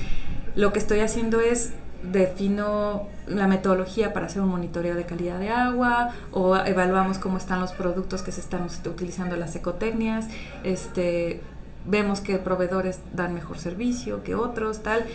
[0.55, 1.71] lo que estoy haciendo es
[2.11, 7.59] defino la metodología para hacer un monitoreo de calidad de agua o evaluamos cómo están
[7.59, 10.27] los productos que se están utilizando las ecotecnias,
[10.63, 11.41] este
[11.87, 15.05] vemos que proveedores dan mejor servicio que otros, tal.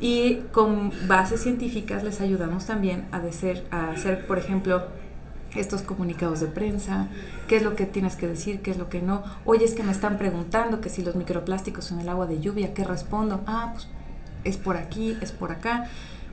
[0.00, 4.82] Y con bases científicas les ayudamos también a, hacer, a hacer, por ejemplo,
[5.54, 7.08] estos comunicados de prensa,
[7.46, 9.22] qué es lo que tienes que decir, qué es lo que no.
[9.44, 12.74] Oye, es que me están preguntando que si los microplásticos en el agua de lluvia,
[12.74, 13.42] ¿qué respondo?
[13.46, 13.86] Ah, pues
[14.44, 15.86] es por aquí, es por acá.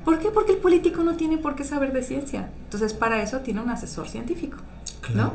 [0.05, 0.29] ¿Por qué?
[0.29, 2.49] Porque el político no tiene por qué saber de ciencia.
[2.63, 4.57] Entonces, para eso tiene un asesor científico,
[5.13, 5.33] ¿no?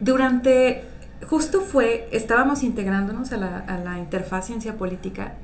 [0.00, 0.84] Durante
[1.28, 5.34] justo fue, estábamos integrándonos a la, a la interfaz ciencia política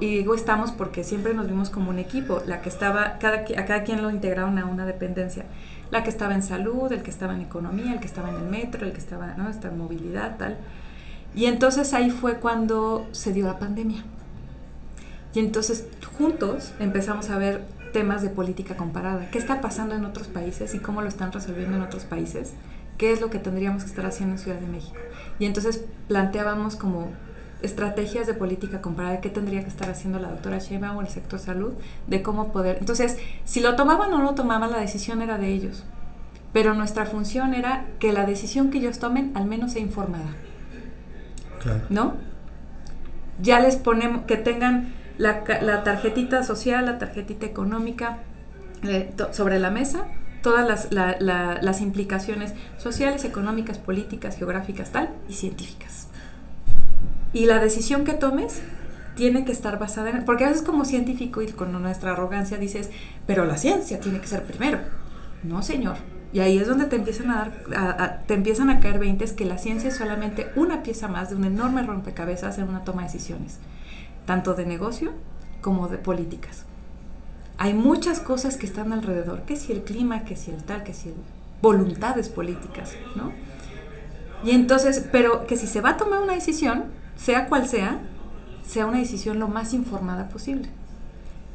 [0.00, 3.64] y digo estamos porque siempre nos vimos como un equipo, la que estaba, cada, a
[3.64, 5.44] cada quien lo integraron a una dependencia,
[5.90, 8.48] la que estaba en salud, el que estaba en economía, el que estaba en el
[8.48, 9.48] metro, el que estaba, ¿no?
[9.76, 10.56] Movilidad, tal.
[11.34, 14.02] Y entonces ahí fue cuando se dio la pandemia.
[15.34, 15.86] Y entonces
[16.18, 20.78] juntos empezamos a ver temas de política comparada, qué está pasando en otros países y
[20.78, 22.52] cómo lo están resolviendo en otros países
[22.98, 24.96] qué es lo que tendríamos que estar haciendo en Ciudad de México.
[25.38, 27.10] Y entonces planteábamos como
[27.62, 31.38] estrategias de política comparada, qué tendría que estar haciendo la doctora Sheinbaum o el sector
[31.38, 31.74] salud,
[32.06, 32.78] de cómo poder...
[32.80, 35.84] Entonces, si lo tomaban o no lo tomaban, la decisión era de ellos.
[36.52, 40.34] Pero nuestra función era que la decisión que ellos tomen al menos sea informada.
[41.60, 41.80] Claro.
[41.88, 42.14] ¿No?
[43.40, 48.18] Ya les ponemos, que tengan la, la tarjetita social, la tarjetita económica
[48.82, 50.06] eh, sobre la mesa
[50.42, 56.08] todas las, las implicaciones sociales, económicas, políticas, geográficas, tal, y científicas.
[57.32, 58.62] Y la decisión que tomes
[59.14, 60.24] tiene que estar basada en...
[60.24, 62.90] Porque a veces como científico y con nuestra arrogancia dices,
[63.26, 64.78] pero la ciencia tiene que ser primero.
[65.42, 65.96] No, señor.
[66.32, 69.58] Y ahí es donde te empiezan a dar, te empiezan a caer 20 que la
[69.58, 73.58] ciencia es solamente una pieza más de un enorme rompecabezas en una toma de decisiones,
[74.26, 75.12] tanto de negocio
[75.62, 76.65] como de políticas
[77.58, 80.94] hay muchas cosas que están alrededor, que si el clima, que si el tal, que
[80.94, 81.14] si el
[81.62, 83.32] voluntades políticas, ¿no?
[84.44, 86.84] Y entonces, pero que si se va a tomar una decisión,
[87.16, 88.00] sea cual sea,
[88.64, 90.68] sea una decisión lo más informada posible.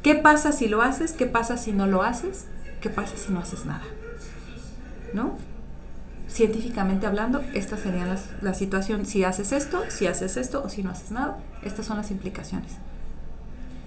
[0.02, 1.14] ¿Qué pasa si lo haces?
[1.14, 2.45] ¿Qué pasa si no lo haces?
[2.82, 3.84] ¿Qué pasa si no haces nada?
[5.14, 5.38] ¿No?
[6.28, 9.06] Científicamente hablando, esta sería la, la situación.
[9.06, 12.72] Si haces esto, si haces esto o si no haces nada, estas son las implicaciones.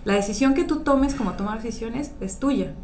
[0.05, 2.75] La decisión que tú tomes como tomar decisiones es tuya.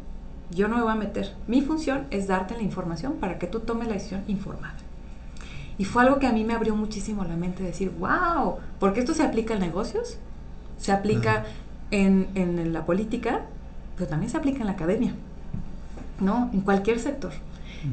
[0.49, 1.35] Yo no me voy a meter.
[1.47, 4.75] Mi función es darte la información para que tú tomes la decisión informada.
[5.77, 9.13] Y fue algo que a mí me abrió muchísimo la mente, decir, wow, porque esto
[9.13, 10.17] se aplica en negocios,
[10.77, 11.45] se aplica
[11.91, 13.41] en, en, la política,
[13.95, 15.13] pero también se aplica en la academia,
[16.19, 16.49] ¿no?
[16.53, 17.31] En cualquier sector.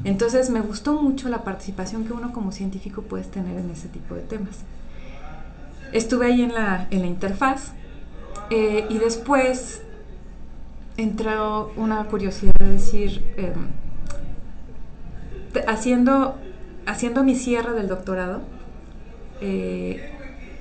[0.05, 4.15] Entonces me gustó mucho la participación que uno como científico puedes tener en ese tipo
[4.15, 4.59] de temas.
[5.93, 7.73] Estuve ahí en la, en la interfaz,
[8.51, 9.83] eh, y después
[10.97, 13.69] entró una curiosidad de decir, em,
[15.67, 16.37] haciendo,
[16.87, 18.41] haciendo mi cierre del doctorado,
[19.41, 20.11] eh,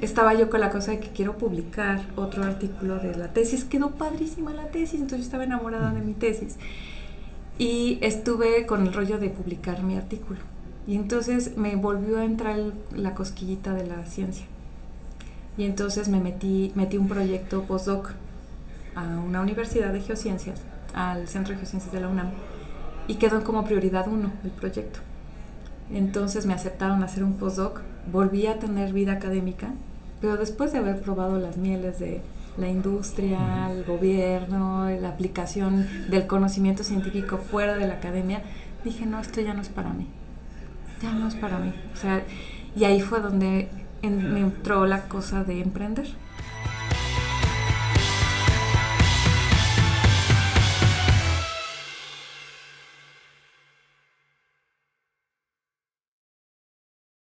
[0.02, 3.64] estaba yo con la cosa de que quiero publicar otro artículo de la tesis.
[3.64, 6.58] Quedó padrísima la tesis, entonces yo estaba enamorada de mi tesis.
[7.60, 10.40] y estuve con el rollo de publicar mi artículo.
[10.86, 12.56] Y entonces me volvió a entrar
[12.96, 14.46] la cosquillita de la ciencia.
[15.58, 18.12] Y entonces me metí, metí un proyecto postdoc
[18.96, 20.62] a una universidad de geociencias,
[20.94, 22.32] al Centro de Geociencias de la UNAM,
[23.08, 25.00] y quedó como prioridad uno el proyecto.
[25.92, 27.82] Entonces me aceptaron hacer un postdoc,
[28.12, 29.72] volví a tener vida académica,
[30.22, 32.22] pero después de haber probado las mieles de
[32.58, 38.42] la industria, el gobierno, la aplicación del conocimiento científico fuera de la academia,
[38.84, 40.08] dije, no, esto ya no es para mí
[41.02, 41.74] ya no es para mí.
[41.94, 42.24] O sea,
[42.76, 43.70] y ahí fue donde
[44.04, 46.08] me entró la cosa de emprender.